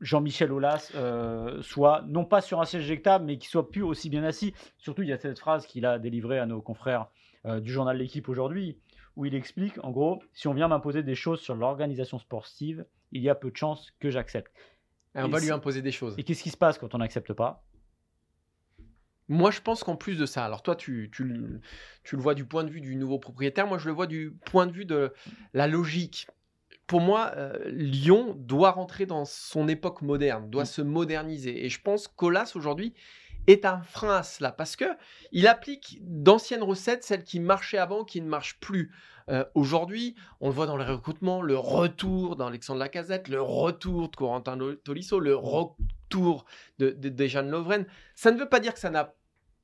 [0.00, 4.10] Jean-Michel Aulas euh, soit non pas sur un siège éjectable, mais qui soit plus aussi
[4.10, 4.54] bien assis.
[4.78, 7.06] Surtout, il y a cette phrase qu'il a délivrée à nos confrères
[7.46, 8.78] euh, du journal L'équipe aujourd'hui,
[9.16, 13.22] où il explique, en gros, si on vient m'imposer des choses sur l'organisation sportive, il
[13.22, 14.52] y a peu de chances que j'accepte.
[15.14, 16.14] on va lui imposer des choses.
[16.18, 17.64] Et qu'est-ce qui se passe quand on n'accepte pas?
[19.28, 21.60] Moi, je pense qu'en plus de ça, alors toi, tu, tu, le
[22.12, 24.72] vois du point de vue du nouveau propriétaire, moi, je le vois du point de
[24.72, 25.12] vue de
[25.52, 26.28] la logique
[26.86, 30.66] pour moi, euh, Lyon doit rentrer dans son époque moderne, doit mm.
[30.66, 31.64] se moderniser.
[31.64, 32.94] Et je pense qu'Olas aujourd'hui
[33.46, 34.84] est un frein à cela parce que
[35.32, 38.92] il applique d'anciennes recettes, celles qui marchaient avant, qui ne marchent plus
[39.28, 40.14] euh, aujourd'hui.
[40.40, 45.18] On le voit dans les recrutements, le retour d'Alexandre Lacazette, le retour de Corentin Tolisso,
[45.18, 46.44] le retour
[46.78, 47.86] de, de, de Lovren.
[48.14, 49.14] Ça ne veut pas dire que ça n'a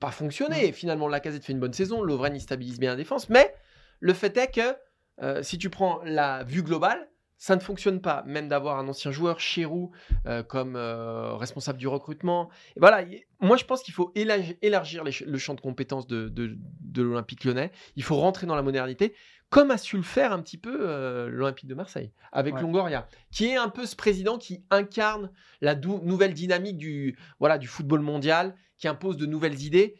[0.00, 0.70] pas fonctionné.
[0.70, 0.72] Mm.
[0.72, 3.54] Finalement, Lacazette fait une bonne saison, Lovren il stabilise bien la défense, mais
[4.00, 4.76] le fait est que
[5.22, 7.08] euh, si tu prends la vue globale,
[7.42, 9.90] ça ne fonctionne pas, même d'avoir un ancien joueur, Chérou,
[10.26, 12.50] euh, comme euh, responsable du recrutement.
[12.76, 13.04] Et voilà,
[13.40, 17.72] moi je pense qu'il faut élargir le champ de compétences de, de, l'Olympique lyonnais.
[17.96, 19.12] Il faut rentrer dans la modernité,
[19.50, 23.46] comme a su le faire un petit peu euh, l'Olympique de Marseille, avec Longoria, qui
[23.46, 25.28] est un peu ce président qui incarne
[25.60, 29.96] la nouvelle dynamique du, voilà, du football mondial, qui impose de nouvelles idées.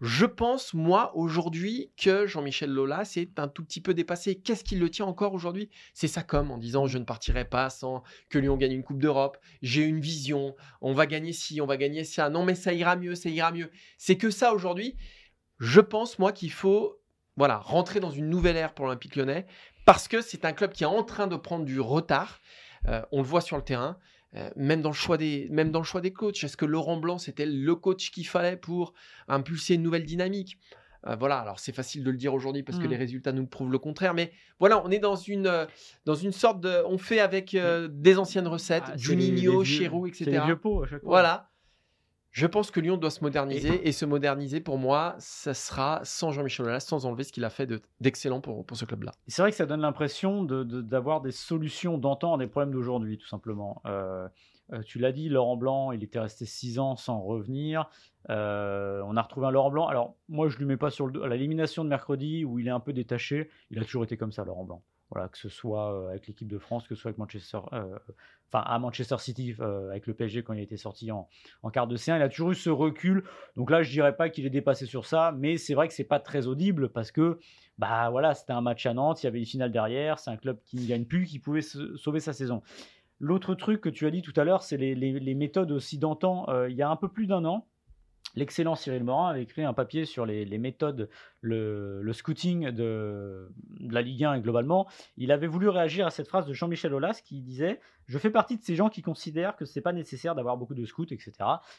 [0.00, 4.36] Je pense, moi, aujourd'hui, que Jean-Michel Lola s'est un tout petit peu dépassé.
[4.36, 5.70] Qu'est-ce qui le tient encore aujourd'hui?
[5.94, 9.00] C'est ça comme en disant je ne partirai pas sans que Lyon gagne une Coupe
[9.00, 9.38] d'Europe.
[9.62, 10.54] J'ai une vision.
[10.82, 12.28] On va gagner ci, on va gagner ça.
[12.28, 13.70] Non, mais ça ira mieux, ça ira mieux.
[13.96, 14.96] C'est que ça aujourd'hui.
[15.58, 17.00] Je pense, moi, qu'il faut
[17.36, 19.46] voilà, rentrer dans une nouvelle ère pour l'Olympique lyonnais
[19.86, 22.40] parce que c'est un club qui est en train de prendre du retard.
[22.88, 23.98] Euh, on le voit sur le terrain.
[24.36, 26.98] Euh, même, dans le choix des, même dans le choix des coachs, est-ce que Laurent
[26.98, 28.92] Blanc, c'était le coach qu'il fallait pour
[29.28, 30.58] impulser une nouvelle dynamique?
[31.06, 33.00] Euh, voilà, alors c'est facile de le dire aujourd'hui parce que les mmh.
[33.00, 35.66] résultats nous prouvent le contraire, mais voilà, on est dans une, euh,
[36.04, 36.82] dans une sorte de.
[36.86, 37.56] On fait avec
[37.90, 40.24] des anciennes recettes, ah, Juninho, Chérou, etc.
[40.26, 41.08] Les vieux pots à chaque fois.
[41.08, 41.50] Voilà.
[42.36, 46.32] Je pense que Lyon doit se moderniser et, se moderniser pour moi, ça sera sans
[46.32, 47.66] Jean-Michel Aulas, sans enlever ce qu'il a fait
[48.02, 49.12] d'excellent pour, pour ce club-là.
[49.26, 53.16] C'est vrai que ça donne l'impression d'avoir de, des solutions d'antan à des problèmes d'aujourd'hui,
[53.16, 53.80] tout simplement.
[53.86, 54.28] Euh,
[54.74, 57.88] euh, tu l'as dit, Laurent Blanc, il était resté six ans sans revenir.
[58.28, 59.86] Euh, on a retrouvé un Laurent Blanc.
[59.86, 62.68] Alors, moi, je ne lui mets pas sur le à l'élimination de mercredi où il
[62.68, 63.48] est un peu détaché.
[63.70, 64.82] Il a toujours été comme ça, Laurent Blanc.
[65.10, 67.96] Voilà, que ce soit euh, avec l'équipe de France, que ce soit avec Manchester, euh,
[68.50, 71.28] enfin à Manchester City euh, avec le PSG quand il a été sorti en,
[71.62, 73.22] en quart de C1, il a toujours eu ce recul.
[73.54, 76.04] Donc là, je dirais pas qu'il est dépassé sur ça, mais c'est vrai que c'est
[76.04, 77.38] pas très audible parce que
[77.78, 80.36] bah voilà, c'était un match à Nantes, il y avait une finale derrière, c'est un
[80.36, 82.62] club qui ne gagne plus, qui pouvait sauver sa saison.
[83.20, 86.46] L'autre truc que tu as dit tout à l'heure, c'est les, les, méthodes aussi d'antan.
[86.68, 87.66] il y a un peu plus d'un an,
[88.34, 91.08] L'excellent Cyril Morin avait écrit un papier sur les, méthodes,
[91.40, 93.48] le, scouting de,
[93.80, 94.86] la Ligue 1 et globalement.
[95.16, 98.58] Il avait voulu réagir à cette phrase de Jean-Michel Aulas qui disait Je fais partie
[98.58, 101.32] de ces gens qui considèrent que ce n'est pas nécessaire d'avoir beaucoup de scouts, etc.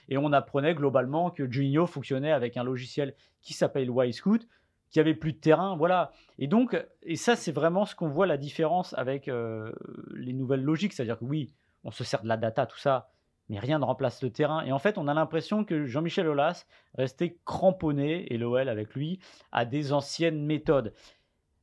[0.09, 4.47] Et on apprenait globalement que Juninho fonctionnait avec un logiciel qui s'appelle Y-Scout,
[4.89, 6.11] qui avait plus de terrain, voilà.
[6.39, 9.71] Et donc, et ça, c'est vraiment ce qu'on voit la différence avec euh,
[10.15, 13.09] les nouvelles logiques, c'est-à-dire que oui, on se sert de la data, tout ça,
[13.49, 14.63] mais rien ne remplace le terrain.
[14.63, 19.19] Et en fait, on a l'impression que Jean-Michel Aulas restait cramponné, et l'OL avec lui,
[19.51, 20.93] à des anciennes méthodes.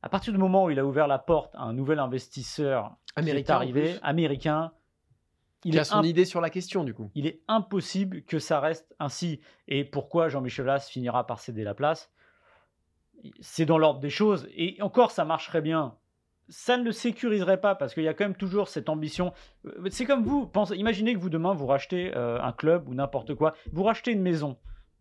[0.01, 3.55] À partir du moment où il a ouvert la porte à un nouvel investisseur américain,
[3.55, 4.71] arrivé, américain,
[5.63, 7.09] il a son idée sur la question du coup.
[7.15, 9.41] Il est impossible que ça reste ainsi.
[9.67, 12.11] Et pourquoi Jean-Michel Aulas finira par céder la place?
[13.39, 14.47] C'est dans l'ordre des choses.
[14.55, 15.95] Et encore, ça marcherait bien
[16.49, 19.33] ça ne le sécuriserait pas parce qu'il y a quand même toujours cette ambition.
[19.65, 23.35] Euh, c'est comme vous, imaginez que vous demain vous rachetez euh, un club ou n'importe
[23.35, 24.57] quoi, vous rachetez une maison,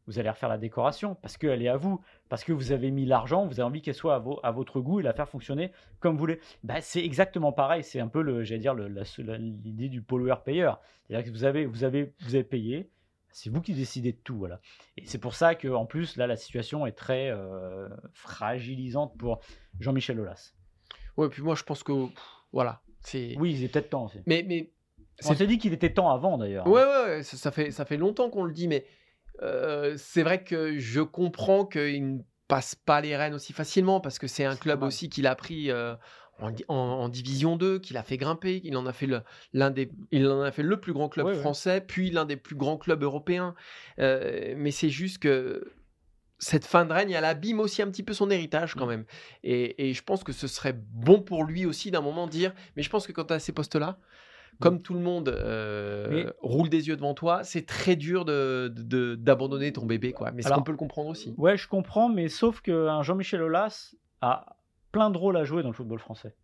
[0.07, 3.07] vous allez refaire la décoration parce qu'elle est à vous, parce que vous avez mis
[3.07, 6.21] l'argent, vous avez envie qu'elle soit à, votre goût et la faire fonctionner comme vous
[6.21, 6.41] voulez.
[6.63, 10.81] Bah, c'est exactement pareil, c'est un peu dire l'idée du pollueur-payeur.
[11.07, 12.91] C'est-à-dire que vous avez, vous avez, vous avez payé,
[13.31, 14.61] c'est vous qui décidez de tout, voilà.
[14.97, 19.41] Et c'est pour ça que en plus là la situation est très euh, fragilisante pour
[19.81, 20.55] Jean-Michel Aulas.
[21.17, 21.93] Ouais, puis moi je pense que
[22.53, 23.35] voilà, c'est.
[23.39, 24.19] Oui, il est peut-être temps aussi.
[24.27, 24.71] Mais mais
[25.25, 26.67] on s'est dit qu'il était temps avant d'ailleurs.
[26.67, 28.87] Ouais ouais, ça, fait ça fait longtemps qu'on le dit, mais
[29.43, 34.19] euh, c'est vrai que je comprends qu'il ne passe pas les rênes aussi facilement parce
[34.19, 35.71] que c'est un club aussi qu'il a pris.
[35.71, 35.95] Euh,
[36.69, 39.23] en, division 2, qu'il a fait grimper, il en a fait le,
[39.53, 42.57] l'un des, il en a fait le plus grand club français, puis l'un des plus
[42.57, 43.55] grands clubs européens.
[44.01, 45.73] Euh, mais c'est juste que
[46.39, 48.91] cette fin de règne, elle abîme aussi un petit peu son héritage quand mmh.
[48.91, 49.05] même.
[49.43, 52.91] Et, je pense que ce serait bon pour lui aussi d'un moment dire, mais je
[52.91, 54.57] pense que quand tu as ces postes-là, mmh.
[54.61, 59.81] comme tout le monde euh, roule des yeux devant toi, c'est très dur d'abandonner de,
[59.81, 60.13] ton bébé.
[60.13, 60.33] quoi.
[60.33, 61.35] Mais ça, on peut le comprendre aussi?
[61.37, 64.57] Ouais, je comprends, mais sauf qu'un Jean-Michel Aulas a
[64.93, 66.35] plein de rôles à jouer dans le football français.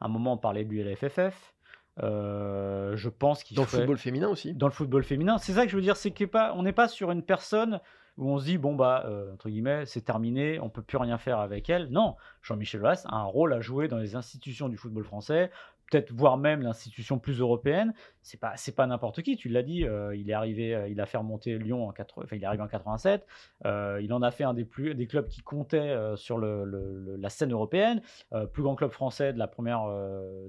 [0.00, 1.54] À un moment, on parlait de l'FFF.
[2.02, 4.52] Euh, je pense qu'il dans le football féminin aussi.
[4.52, 7.10] Dans le football féminin, c'est ça que je veux dire, c'est qu'on n'est pas sur
[7.10, 7.80] une personne
[8.16, 11.18] où on se dit bon bah euh, entre guillemets c'est terminé, on peut plus rien
[11.18, 11.88] faire avec elle.
[11.90, 15.50] Non, Jean-Michel Aulas a un rôle à jouer dans les institutions du football français,
[15.90, 17.92] peut-être voire même l'institution plus européenne.
[18.22, 19.36] C'est pas c'est pas n'importe qui.
[19.36, 22.22] Tu l'as dit, euh, il est arrivé, euh, il a fait remonter Lyon en 4,
[22.24, 23.26] enfin il est arrivé en 87.
[23.64, 28.00] il en a fait un des plus des clubs qui comptait sur la scène européenne,
[28.52, 29.86] plus grand club français de la première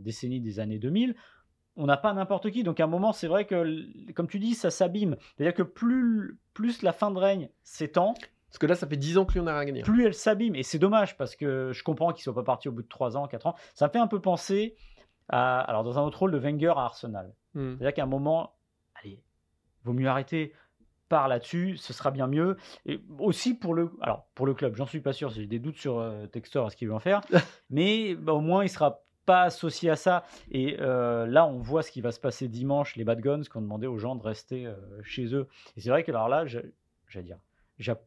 [0.02, 1.16] décennie des années 2000
[1.78, 2.64] on n'a pas n'importe qui.
[2.64, 5.18] Donc à un moment, c'est vrai que, comme tu dis, ça s'abîme.
[5.36, 8.14] C'est-à-dire que plus, plus la fin de règne s'étend,
[8.50, 9.82] Parce que là, ça fait 10 ans que Lyon n'a rien gagné.
[9.82, 10.56] plus elle s'abîme.
[10.56, 13.18] Et c'est dommage parce que je comprends qu'il soit pas parti au bout de 3
[13.18, 13.56] ans, 4 ans.
[13.74, 14.76] Ça me fait un peu penser
[15.30, 17.34] à, alors dans un autre rôle de Wenger à Arsenal.
[17.54, 17.76] Hmm.
[17.76, 18.56] C'est-à-dire qu'à un moment,
[18.96, 19.22] allez,
[19.84, 20.54] vaut mieux arrêter
[21.10, 22.58] par là-dessus, ce sera bien mieux.
[22.86, 25.78] Et aussi pour le, alors pour le club, j'en suis pas sûr, j'ai des doutes
[25.78, 27.22] sur euh, Textor à ce qu'il veut en faire,
[27.70, 30.24] mais bah, au moins il sera pas associé à ça.
[30.52, 33.58] Et euh, là, on voit ce qui va se passer dimanche, les Bad Guns qui
[33.58, 35.48] ont demandé aux gens de rester euh, chez eux.
[35.78, 37.38] Et c'est vrai que alors là, j'allais dire.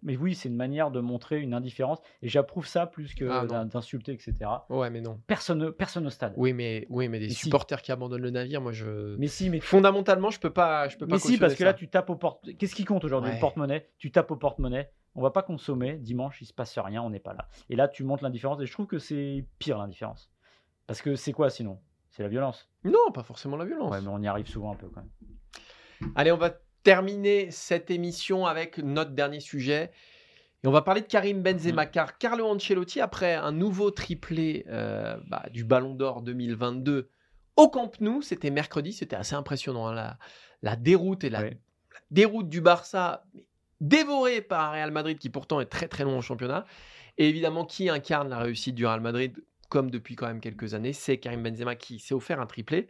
[0.02, 3.64] Mais oui, c'est une manière de montrer une indifférence et j'approuve ça plus que Ah,
[3.64, 4.34] d'insulter, etc.
[4.70, 5.20] Ouais, mais non.
[5.26, 6.32] Personne, personne au stade.
[6.36, 7.44] Oui, mais, oui, mais des Mais si.
[7.44, 9.16] supporters qui abandonnent le navire, moi, je.
[9.18, 10.88] Mais si, mais Fondamentalement, je peux pas.
[10.88, 12.48] Je peux pas Mais si, parce que là, tu tapes au porte.
[12.56, 13.36] Qu'est-ce qui compte aujourd'hui Ouais.
[13.36, 13.90] Le porte-monnaie?
[13.98, 14.90] Tu tapes au porte-monnaie.
[15.14, 15.98] On va pas consommer.
[15.98, 17.02] Dimanche, il se passe rien.
[17.02, 17.48] On n'est pas là.
[17.68, 18.60] Et là, tu montres l'indifférence.
[18.62, 20.30] Et je trouve que c'est pire l'indifférence.
[20.88, 21.78] Parce que c'est quoi sinon?
[22.10, 22.68] C'est la violence.
[22.82, 23.92] Non, pas forcément la violence.
[23.92, 26.10] Ouais, mais on y arrive souvent un peu quand même.
[26.16, 26.50] Allez, on va
[26.82, 29.92] terminer cette émission avec notre dernier sujet.
[30.64, 31.90] Et on va parler de Karim Benzema, Mm.
[31.92, 37.08] car Carlo Ancelotti, après un nouveau triplé euh, bah, du Ballon d'Or 2022
[37.56, 39.86] au Camp Nou, c'était mercredi, c'était assez impressionnant.
[39.88, 40.18] hein, la,
[40.62, 41.50] la déroute et la, la
[42.10, 43.44] déroute du Barça, mais
[43.80, 46.64] dévorée par Real Madrid qui pourtant est très très long au championnat.
[47.18, 49.36] Et évidemment, qui incarne la réussite du Real Madrid,
[49.68, 52.88] comme depuis quand même quelques années, c'est Karim Benzema qui s'est offert un triplé.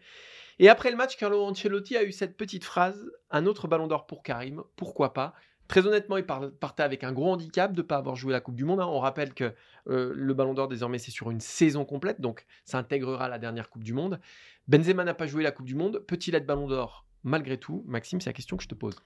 [0.58, 4.06] Et après le match, Carlo Ancelotti a eu cette petite phrase un autre ballon d'or
[4.06, 5.34] pour Karim, pourquoi pas?
[5.68, 8.40] Très honnêtement, il par- partait avec un gros handicap de ne pas avoir joué la
[8.40, 8.80] Coupe du Monde.
[8.80, 8.86] hein.
[8.86, 9.52] On rappelle que
[9.88, 13.68] euh, le ballon d'or, désormais, c'est sur une saison complète, donc ça intégrera la dernière
[13.68, 14.18] Coupe du Monde.
[14.66, 15.98] Benzema n'a pas joué la Coupe du Monde.
[16.06, 17.84] Peut-il être ballon d'or malgré tout?
[17.86, 18.96] Maxime, c'est la question que je te pose.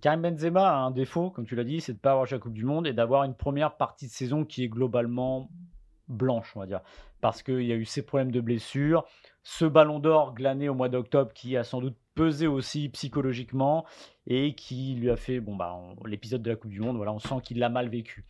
[0.00, 2.36] Karim Benzema a un défaut, comme tu l'as dit, c'est de ne pas avoir joué
[2.36, 5.50] la Coupe du Monde et d'avoir une première partie de saison qui est globalement
[6.08, 6.80] blanche, on va dire.
[7.20, 9.04] Parce qu'il y a eu ces problèmes de blessures,
[9.42, 13.84] ce ballon d'or glané au mois d'octobre qui a sans doute pesé aussi psychologiquement
[14.26, 17.18] et qui lui a fait, bon, bah, l'épisode de la Coupe du Monde, voilà, on
[17.18, 18.24] sent qu'il l'a mal vécu.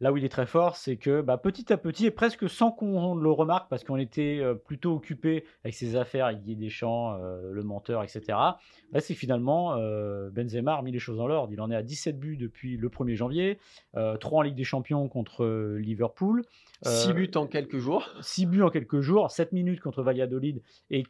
[0.00, 2.70] Là où il est très fort, c'est que bah, petit à petit, et presque sans
[2.70, 7.50] qu'on le remarque, parce qu'on était euh, plutôt occupé avec ses affaires, Guy Deschamps, euh,
[7.50, 8.20] le menteur, etc.
[8.28, 11.50] Là, c'est finalement, euh, Benzema a remis les choses dans l'ordre.
[11.52, 13.58] Il en est à 17 buts depuis le 1er janvier,
[13.96, 15.46] euh, 3 en Ligue des Champions contre
[15.78, 16.42] Liverpool,
[16.82, 18.06] 6 Euh, buts en quelques jours.
[18.20, 21.04] 6 buts en quelques jours, 7 minutes contre Valladolid et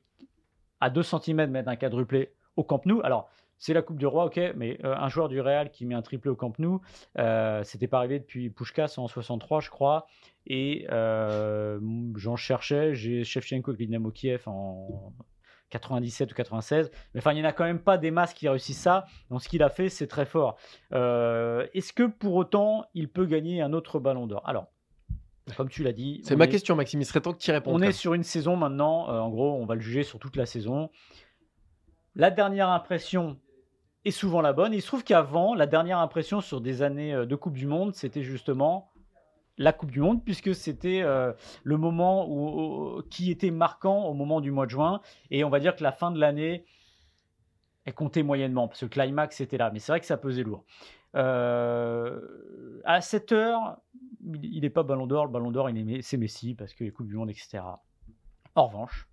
[0.81, 3.01] à 2 cm mettre un quadruplé au Camp Nou.
[3.03, 5.95] Alors, c'est la Coupe du Roi, ok, mais euh, un joueur du Real qui met
[5.95, 6.81] un triplé au Camp Nou,
[7.19, 10.07] euh, c'était pas arrivé depuis Pushkas en 63, je crois.
[10.47, 11.81] Et euh,
[12.17, 15.13] j'en cherchais, j'ai Shevchenko avec Dynamo Kiev en
[15.71, 16.91] 97 ou 96.
[17.15, 19.07] Mais enfin, il n'y en a quand même pas des masses qui réussissent ça.
[19.31, 20.57] Donc, ce qu'il a fait, c'est très fort.
[20.93, 24.43] Euh, Est-ce que pour autant, il peut gagner un autre ballon d'or?
[24.49, 24.67] Alors,
[25.57, 27.01] comme tu l'as dit, C'est ma est- question, Maxime.
[27.01, 27.75] Il serait temps que tu y répondes.
[27.75, 30.47] on est sur une saison maintenant, en gros, on va le juger sur toute la
[30.47, 30.91] saison.
[32.15, 33.37] La dernière impression
[34.07, 34.73] est souvent la bonne.
[34.73, 37.95] Il se trouve qu'avant, la dernière impression sur des années euh, de Coupe du Monde,
[37.95, 38.91] c'était justement
[39.59, 41.33] la Coupe du Monde, puisque c'était euh,
[41.65, 45.01] le moment qui était marquant au moment du mois de juin.
[45.31, 46.67] Et on va dire que la fin de l'année,
[47.85, 49.71] elle comptait moyennement, parce que le climax était là.
[49.73, 50.65] Mais c'est vrai que ça pesait lourd.
[51.15, 52.21] Euh,
[52.85, 53.79] à 7 heures,
[54.43, 55.27] il n'est pas Ballon d'Or.
[55.27, 55.71] Le Ballon d'Or,
[56.03, 57.61] c'est Messi, parce que les Coupes du Monde, etc.
[58.55, 59.09] En revanche,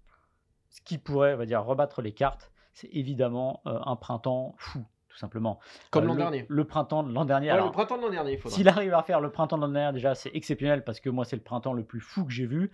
[0.70, 4.84] ce qui pourrait, on va dire, rebattre les cartes, c'est évidemment euh, un printemps fou,
[5.10, 5.60] tout simplement.
[5.92, 6.46] Comme Euh, l'an dernier.
[6.50, 7.48] Le printemps de l'an dernier.
[7.48, 8.56] Ouais, alors, le printemps de l'an dernier, il faudra.
[8.56, 11.26] s'il arrive à faire le printemps de l'an dernier, déjà, c'est exceptionnel parce que moi,
[11.26, 12.72] c'est le printemps le plus fou que j'ai vu.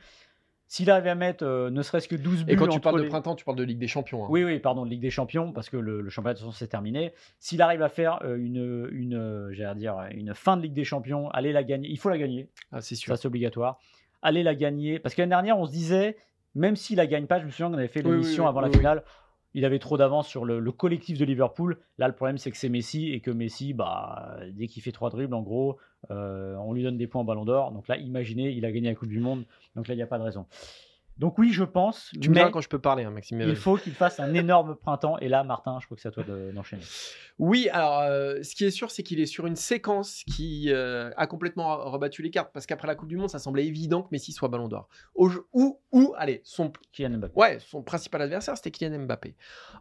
[0.72, 3.08] S'il arrive à mettre euh, ne serait-ce que 12 buts Et quand tu parles de
[3.08, 4.24] printemps, tu parles de Ligue des Champions.
[4.24, 4.28] hein.
[4.30, 6.56] Oui, oui, pardon, de Ligue des Champions, parce que le, le championnat de toute façon,
[6.58, 7.12] c'est terminé.
[7.40, 11.52] S'il arrive à faire euh, une, une, dire, une fin de Ligue des Champions, allez
[11.54, 11.90] la gagner.
[11.90, 13.16] Il faut la gagner, Ah, c'est sûr.
[13.16, 13.80] ça c'est obligatoire.
[14.22, 15.00] Allez la gagner.
[15.00, 16.18] Parce que l'année dernière, on se disait,
[16.54, 18.50] même s'il la gagne pas, je me souviens qu'on avait fait Oui, oui, l'émission oui,
[18.50, 19.04] avant la finale.
[19.54, 21.78] Il avait trop d'avance sur le, le collectif de Liverpool.
[21.98, 25.10] Là, le problème, c'est que c'est Messi et que Messi, bah, dès qu'il fait trois
[25.10, 25.78] dribbles, en gros,
[26.12, 27.72] euh, on lui donne des points au Ballon d'Or.
[27.72, 29.46] Donc là, imaginez, il a gagné la Coupe du Monde.
[29.76, 30.46] Donc là, il n'y a pas de raison.
[31.20, 32.10] Donc oui, je pense.
[32.22, 33.42] Tu me diras quand je peux parler, hein, Maxime.
[33.42, 35.18] il faut qu'il fasse un énorme printemps.
[35.20, 36.82] Et là, Martin, je crois que c'est à toi de- d'enchaîner.
[37.38, 41.12] Oui, alors euh, ce qui est sûr, c'est qu'il est sur une séquence qui euh,
[41.18, 44.08] a complètement rebattu les cartes parce qu'après la Coupe du Monde, ça semblait évident que
[44.12, 44.88] Messi soit Ballon d'Or.
[45.16, 47.34] Ou, ou, allez, son, Kylian Mbappé.
[47.36, 49.36] ouais, son principal adversaire, c'était Kylian Mbappé.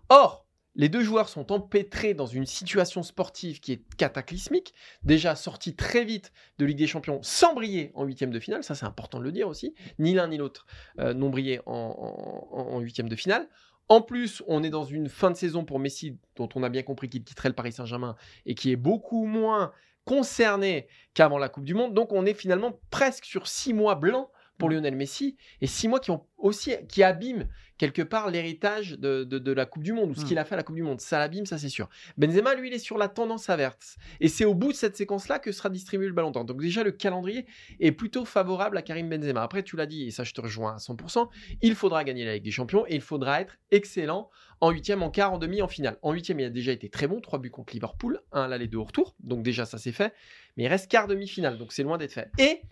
[0.09, 0.45] Or,
[0.79, 6.05] les deux joueurs sont empêtrés dans une situation sportive qui est cataclysmique, déjà sortis très
[6.05, 9.25] vite de Ligue des Champions sans briller en huitième de finale, ça c'est important de
[9.25, 10.67] le dire aussi, ni l'un ni l'autre
[11.01, 13.49] euh, n'ont brillé en, huitième de finale.
[13.89, 16.83] En plus, on est dans une fin de saison pour Messi, dont on a bien
[16.83, 19.73] compris qu'il quitterait le Paris Saint-Germain et qui est beaucoup moins
[20.05, 21.95] concerné qu'avant la Coupe du Monde.
[21.95, 26.01] Donc, on est finalement presque sur six mois blancs pour Lionel Messi et six mois
[26.01, 27.47] qui ont aussi qui abîment
[27.79, 30.25] quelque part l'héritage de, de- de la Coupe du Monde ou ce Mm.
[30.25, 31.01] qu'il a fait à la Coupe du Monde.
[31.01, 31.89] Ça l'abîme, ça c'est sûr.
[32.17, 33.97] Benzema, lui, il est sur la tendance inverse.
[34.21, 36.45] Et c'est au bout de cette séquence-là que sera distribué le ballon d'or.
[36.45, 37.47] Donc déjà, le calendrier
[37.79, 39.43] est plutôt favorable à Karim Benzema.
[39.45, 41.29] Après, tu l'as dit, et ça je te rejoins à 100%,
[41.63, 44.29] il faudra gagner la Ligue des Champions et il faudra être excellent
[44.61, 45.99] en huitième, en quart, en demi, en finale.
[46.03, 48.67] En huitième, il a déjà été très bon, trois buts contre Liverpool, un à l'aller,
[48.67, 49.15] deux au retour.
[49.21, 50.13] Donc déjà, ça c'est fait.
[50.57, 52.29] Mais il reste quart, demi-finale, donc c'est loin d'être fait.
[52.41, 52.63] Et,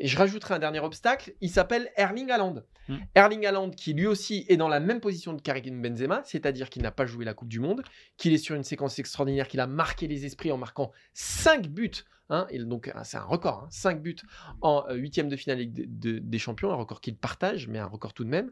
[0.00, 2.62] et je rajouterai un dernier obstacle, il s'appelle Erling Haaland.
[2.88, 2.96] Hmm.
[3.14, 6.82] Erling Haaland qui lui aussi est dans la même position que Karim Benzema, c'est-à-dire qu'il
[6.82, 7.82] n'a pas joué la Coupe du Monde,
[8.16, 11.90] qu'il est sur une séquence extraordinaire, qu'il a marqué les esprits en marquant 5 buts.
[12.30, 14.16] Hein, et donc ah, c'est un record, 5 buts
[14.62, 17.86] en euh, huitième de finale de- de- des Champions, un record qu'il partage, mais un
[17.86, 18.50] record tout de même.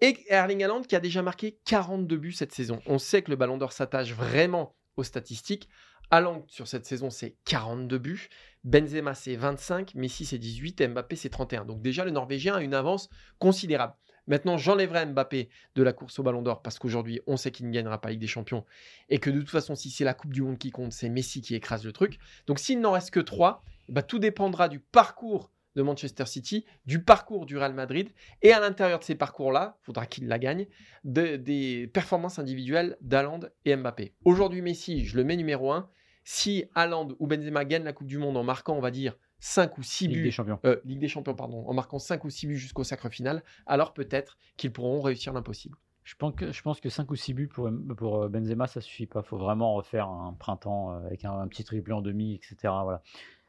[0.00, 2.80] Et Erling Haaland qui a déjà marqué 42 buts cette saison.
[2.86, 5.68] On sait que le Ballon d'Or s'attache vraiment aux statistiques.
[6.12, 8.28] Haaland sur cette saison c'est 42 buts,
[8.64, 11.64] Benzema c'est 25, Messi c'est 18 et Mbappé c'est 31.
[11.64, 13.94] Donc déjà le Norvégien a une avance considérable.
[14.26, 17.72] Maintenant j'enlèverai Mbappé de la course au Ballon d'Or parce qu'aujourd'hui on sait qu'il ne
[17.72, 18.64] gagnera pas Ligue des Champions
[19.08, 21.40] et que de toute façon si c'est la Coupe du Monde qui compte c'est Messi
[21.40, 22.18] qui écrase le truc.
[22.46, 23.64] Donc s'il n'en reste que 3,
[24.06, 28.10] tout dépendra du parcours de Manchester City, du parcours du Real Madrid
[28.42, 30.66] et à l'intérieur de ces parcours-là, il faudra qu'il la gagne,
[31.04, 34.12] de- des performances individuelles d'Haaland et Mbappé.
[34.26, 35.88] Aujourd'hui, Messi, je le mets numéro 1.
[36.24, 39.76] Si Haaland ou Benzema gagnent la Coupe du Monde en marquant, on va dire, 5
[39.78, 40.58] ou 6 Ligue des buts, Champions.
[40.64, 43.92] euh, Ligue des Champions, pardon, en marquant 5 ou 6 buts jusqu'au sacre final, alors
[43.92, 45.76] peut-être qu'ils pourront réussir l'impossible.
[46.04, 48.80] Je pense que, je pense que 5 ou 6 buts pour, pour euh, Benzema, ça
[48.80, 49.20] suffit pas.
[49.24, 52.56] Il faut vraiment refaire un printemps euh, avec un, un petit triplé en demi, etc.
[52.62, 53.02] Voilà.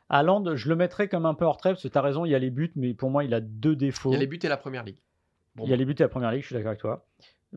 [0.09, 2.31] Haaland, je le mettrais comme un peu hors trait, parce que tu as raison, il
[2.31, 4.09] y a les buts, mais pour moi, il a deux défauts.
[4.11, 4.97] Il y a les buts et la première ligue.
[5.55, 7.05] Bon, Il y a les buts à la première ligue, je suis d'accord avec toi.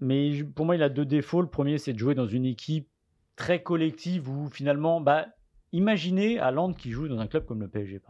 [0.01, 1.41] Mais pour moi, il a deux défauts.
[1.41, 2.89] Le premier, c'est de jouer dans une équipe
[3.37, 5.27] très collective où finalement, bah,
[5.73, 8.01] imaginez Haaland qui joue dans un club comme le PSG.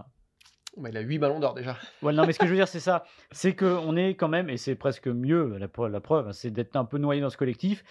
[0.77, 1.77] bah, il a 8 ballons d'or déjà.
[2.03, 3.05] Ouais, non, mais ce que je veux dire, c'est ça.
[3.33, 6.77] C'est qu'on est quand même, et c'est presque mieux, la, preuve- la preuve, c'est d'être
[6.77, 7.85] un peu noyé dans ce collectif.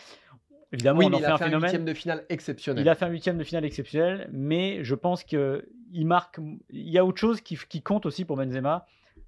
[0.71, 1.69] Évidemment, oui, on en il fait a un fait un phénomène.
[1.69, 2.84] huitième de finale exceptionnel.
[2.84, 5.62] Il a fait un huitième de finale exceptionnel, mais je pense qu'il
[6.06, 6.39] marque.
[6.69, 8.86] Il y a autre chose qui, qui compte aussi pour Benzema,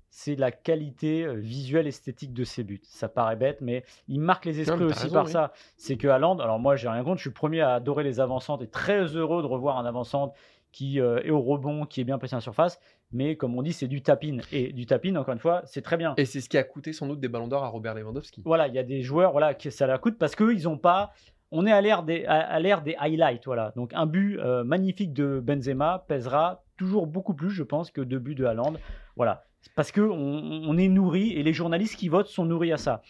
[0.10, 2.82] c'est la qualité euh, visuelle esthétique de ses buts.
[2.84, 5.32] Ça paraît bête, mais il marque les esprits aussi raison, par oui.
[5.32, 5.54] ça.
[5.76, 8.20] C'est que Haaland, alors moi j'ai rien contre, je suis le premier à adorer les
[8.20, 10.34] avancantes et très heureux de revoir un avançante
[10.72, 12.80] qui euh, est au rebond, qui est bien placé en surface,
[13.12, 14.38] mais comme on dit, c'est du tapin.
[14.52, 16.14] Et du tapin, encore une fois, c'est très bien.
[16.18, 18.44] Et c'est ce qui a coûté sans doute des ballons d'or à Robert Lewandowski.
[18.46, 20.78] Voilà, il y a des joueurs voilà, qui ça la coûte parce qu'eux, ils n'ont
[20.78, 21.12] pas.
[21.50, 23.46] On est à l'ère des, à, à l'ère des highlights.
[23.46, 23.72] Voilà.
[23.78, 28.20] Donc, un but euh, magnifique de Benzema pèsera toujours beaucoup plus, je pense, que deux
[28.20, 28.74] buts de Haaland.
[29.16, 29.46] Voilà.
[29.76, 33.02] Parce qu'on on est nourri et les journalistes qui votent sont nourris à ça.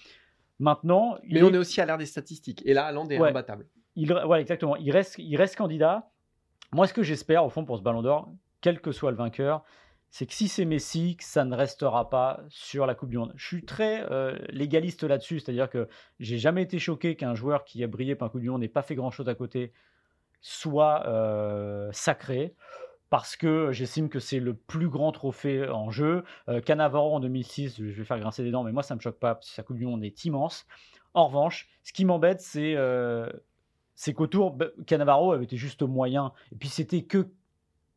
[0.59, 2.63] Maintenant, Mais on est aussi à l'ère des statistiques.
[2.65, 3.29] Et là, Haaland est Ouais.
[3.29, 3.67] imbattable.
[3.95, 4.75] il, ouais, exactement.
[4.75, 6.09] Il reste, il reste candidat.
[6.71, 8.29] Moi, ce que j'espère, au fond, pour ce ballon d'or,
[8.61, 9.63] quel que soit le vainqueur,
[10.09, 13.33] c'est que si c'est Messi, que ça ne restera pas sur la Coupe du Monde.
[13.35, 15.87] Je suis très euh, légaliste là-dessus, c'est-à-dire que
[16.19, 18.67] j'ai jamais été choqué qu'un joueur qui a brillé par la Coupe du Monde n'ait
[18.67, 19.73] pas fait grand-chose à côté
[20.41, 22.55] soit euh, sacré.
[23.09, 26.23] Parce que j'estime que c'est le plus grand trophée en jeu.
[26.49, 29.19] Euh, Cannavaro en 2006, je vais faire grincer des dents, mais moi ça me choque
[29.19, 30.65] pas, parce sa Coupe du Monde est immense.
[31.13, 33.27] En revanche, ce qui m'embête, c'est euh,
[34.15, 36.33] qu'autour, bah, Cannavaro avait été juste moyen.
[36.51, 37.29] Et puis c'était que,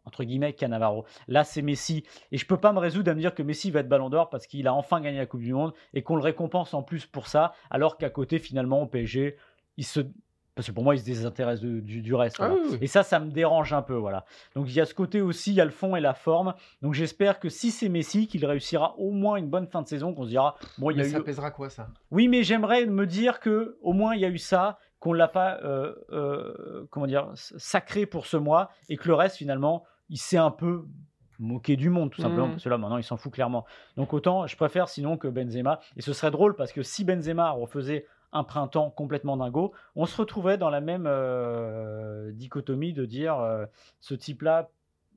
[0.05, 1.05] entre guillemets, Cannavaro.
[1.29, 2.05] Là, c'est Messi.
[2.33, 4.31] Et je peux pas me résoudre à me dire que Messi va être ballon d'or
[4.31, 7.07] parce qu'il a enfin gagné la Coupe du Monde et qu'on le récompense en plus
[7.07, 9.37] pour ça, alors qu'à côté, finalement, au PSG,
[9.77, 10.01] il se.
[10.61, 12.37] Parce que pour moi, il se désintéresse de- du, du reste.
[12.39, 12.63] Ah voilà.
[12.63, 12.79] oui, oui.
[12.83, 13.95] Et ça, ça me dérange un peu.
[13.95, 14.27] voilà.
[14.55, 16.53] Donc il y a ce côté aussi, il y a le fond et la forme.
[16.83, 20.13] Donc j'espère que si c'est Messi, qu'il réussira au moins une bonne fin de saison,
[20.13, 21.89] qu'on se dira, bon, il y a Mais eu ça pèsera quoi ça?
[22.11, 25.29] Oui, mais j'aimerais me dire que au moins il y a eu ça, qu'on l'a
[25.29, 30.19] pas, euh, euh, comment dire, sacré pour ce mois, et que le reste finalement, il
[30.19, 30.85] s'est un peu
[31.39, 32.53] moqué du monde tout simplement, Mhm.
[32.53, 33.65] parce que là maintenant il s'en fout clairement.
[33.97, 35.81] Donc autant, je préfère sinon que Benzema.
[35.97, 40.17] Et ce serait drôle parce que si Benzema refaisait un printemps complètement dingo, on se
[40.17, 43.67] retrouverait dans la même euh, dichotomie de dire euh,
[44.01, 44.71] ce type-là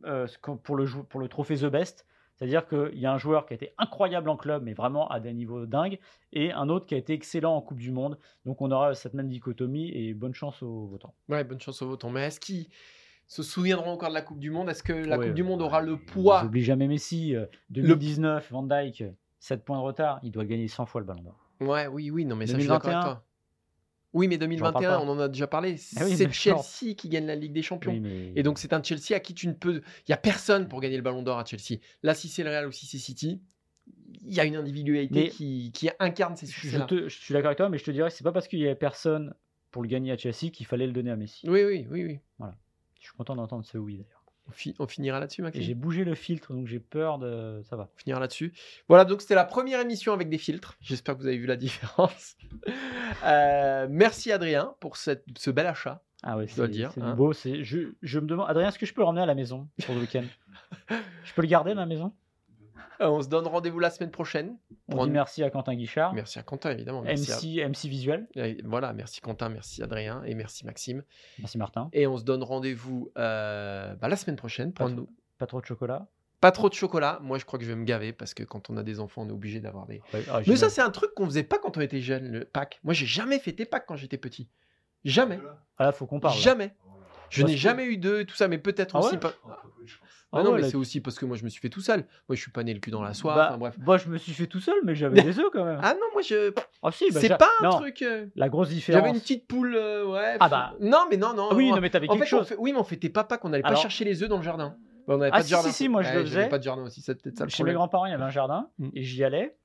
[0.06, 0.28] euh,
[0.64, 2.06] pour le pour le trophée The Best.
[2.36, 5.20] C'est-à-dire qu'il y a un joueur qui a été incroyable en club, mais vraiment à
[5.20, 6.00] des niveaux dingues,
[6.34, 8.18] et un autre qui a été excellent en Coupe du Monde.
[8.46, 11.14] Donc on aura cette même dichotomie et bonne chance aux votants.
[11.30, 12.10] Ouais, bonne chance aux votants.
[12.10, 12.66] Mais est-ce qu'ils
[13.28, 14.68] se souviendront encore de la Coupe du Monde?
[14.68, 15.68] Est-ce que la Ouais, Coupe du Monde ouais.
[15.68, 16.44] aura le poids?
[16.44, 17.36] n'oublient jamais Messi.
[17.36, 19.04] euh, 2019, Van Dyke,
[19.40, 20.20] 7 points de retard.
[20.24, 21.43] Il doit gagner 100 fois le ballon d'or.
[21.62, 23.02] Ouais, oui, oui, non, mais ça, je suis avec 2021.
[23.04, 23.26] toi.
[24.14, 25.00] Oui, mais parle 2021, pas.
[25.02, 25.76] on en a déjà parlé.
[25.98, 26.32] Ah oui, c'est.
[26.32, 27.92] Chelsea qui gagne la Ligue des Champions.
[27.94, 29.82] Oui, mais- Et donc, c'est un Chelsea à qui tu ne peux.
[30.08, 31.80] Il n'y a personne pour gagner le ballon d'or à Chelsea.
[32.04, 33.42] Là, si c'est le Real ou si c'est City,
[34.22, 36.86] il y a une individualité Mais- qui, qui incarne ces je, succès-là.
[36.86, 38.60] te- je suis d'accord avec toi, mais je te dirais que c'est pas parce qu'il
[38.60, 39.34] y avait personne
[39.72, 41.50] pour le gagner à Chelsea qu'il fallait le donner à Messi.
[41.50, 42.20] Oui, oui, oui, oui.
[43.00, 44.23] Je suis content d'entendre ce oui d'ailleurs.
[44.48, 45.64] On, fi- on finira là-dessus, Maxime?
[45.64, 47.62] J'ai bougé le filtre, donc j'ai peur de.
[47.64, 47.90] Ça va.
[47.96, 48.54] On finira là-dessus.
[48.90, 50.76] Voilà, donc c'était la première émission avec des filtres.
[50.82, 52.36] J'espère que vous avez vu la différence.
[53.24, 56.02] Euh, merci Adrien pour cette, ce bel achat.
[56.24, 56.56] Ah ouais, c'est
[57.02, 57.16] hein.
[57.16, 57.34] beau.
[57.34, 59.94] Je, je me demande, Adrien, est-ce que je peux le ramener à la maison pour
[59.96, 60.24] le week-end?
[60.90, 62.14] Je peux le garder à la maison?
[63.00, 64.58] On se donne rendez-vous la semaine prochaine.
[64.88, 67.02] On Pour dit un- merci à Quentin Guichard, Merci à Quentin, évidemment.
[67.02, 68.28] Merci à- MC, MC Visuel.
[68.38, 71.04] Euh, Voilà, merci Quentin, merci Adrien et merci Maxime.
[71.40, 71.90] Merci Martin.
[71.94, 74.74] Et on se donne rendez-vous euh, bah, la semaine prochaine.
[74.74, 75.02] pour Pas un trop.
[75.06, 76.08] nou- Pas trop de chocolat.
[76.42, 77.20] Pas trop de chocolat.
[77.22, 79.22] Moi, je crois que je vais me gaver parce que quand on a des enfants,
[79.24, 80.02] on est obligé d'avoir des.
[80.14, 82.44] Ouais, ah, Mais ça, c'est un truc qu'on faisait pas quand on était jeune, le
[82.44, 82.80] Pâques.
[82.84, 84.50] Moi, j'ai jamais fêté Pâques quand j'étais petit.
[85.06, 85.40] Jamais.
[85.78, 86.36] Ah là, faut qu'on parle.
[86.36, 86.42] là.
[86.42, 86.74] Jamais.
[87.30, 89.34] Je Parce n'ai jamais eu d'eux et tout ça, mais peut-être Ah aussi ouais pas.
[90.36, 92.00] Ah non, ouais, mais c'est aussi parce que moi, je me suis fait tout seul.
[92.28, 93.36] Moi, je suis pas né le cul dans la soie.
[93.36, 93.76] Bah, enfin, bref.
[93.80, 95.80] Moi, je me suis fait tout seul, mais j'avais des œufs quand même.
[95.84, 96.52] Ah non, moi, je.
[96.82, 98.02] Ah si, bah, c'est pas un non, truc.
[98.02, 99.02] euh, La grosse différence.
[99.02, 100.38] J'avais une petite poule, euh, ouais.
[100.40, 100.74] Ah bah.
[100.80, 101.50] Non, mais non, non.
[101.52, 101.80] Ah oui, non.
[101.80, 102.48] mais t'avais quelque fait, chose.
[102.48, 104.44] fait- oui, mais on fêtait pas Pâques, on n'allait pas chercher les œufs dans le
[104.44, 104.76] jardin.
[105.08, 105.68] On n'avait Ah, pas de si, jardin.
[105.70, 106.48] si, si, moi, je le faisais.
[106.50, 108.30] pas de jardin aussi, c'est peut-être ça le Chez mes grands-parents, il y avait un
[108.30, 108.90] jardin Mm.
[108.94, 109.58] et j'y allais.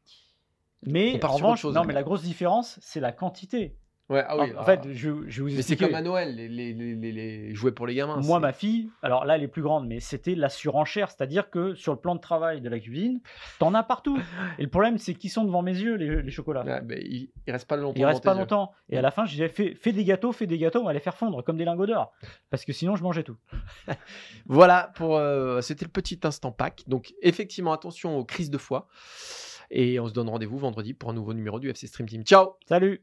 [0.86, 3.76] Mais en revanche, non, mais la grosse différence, c'est la quantité.
[4.08, 4.52] Ouais, ah oui.
[4.56, 5.84] en, en fait, je, je vous mais c'est expliquer.
[5.86, 8.20] comme à Noël, les, les, les, les- les jouets pour les gamins.
[8.22, 11.10] Moi, ma fille, alors là, elle est plus grande, mais c'était la surenchère.
[11.10, 13.20] C'est-à-dire que sur le plan de travail de la cuisine,
[13.58, 14.18] t'en as partout.
[14.58, 16.64] Et le problème, c'est qu'ils sont devant mes yeux, les, chocolats.
[16.64, 18.00] Ouais, mais il, il reste pas longtemps.
[18.00, 18.38] Il reste pas yeux.
[18.40, 18.72] longtemps.
[18.88, 20.94] Et à la fin, je disais, fais, fais des gâteaux, fais des gâteaux, on va
[20.94, 22.12] les faire fondre comme des lingots d'or.
[22.48, 23.36] Parce que sinon, je mangeais tout.
[24.46, 26.84] Voilà, pour euh, c'était le petit instant Pâques.
[26.86, 28.88] Donc, effectivement, attention aux crises de foie.
[29.70, 32.22] Et on se donne rendez-vous vendredi pour un nouveau numéro du FC Stream Team.
[32.24, 33.02] Ciao Salut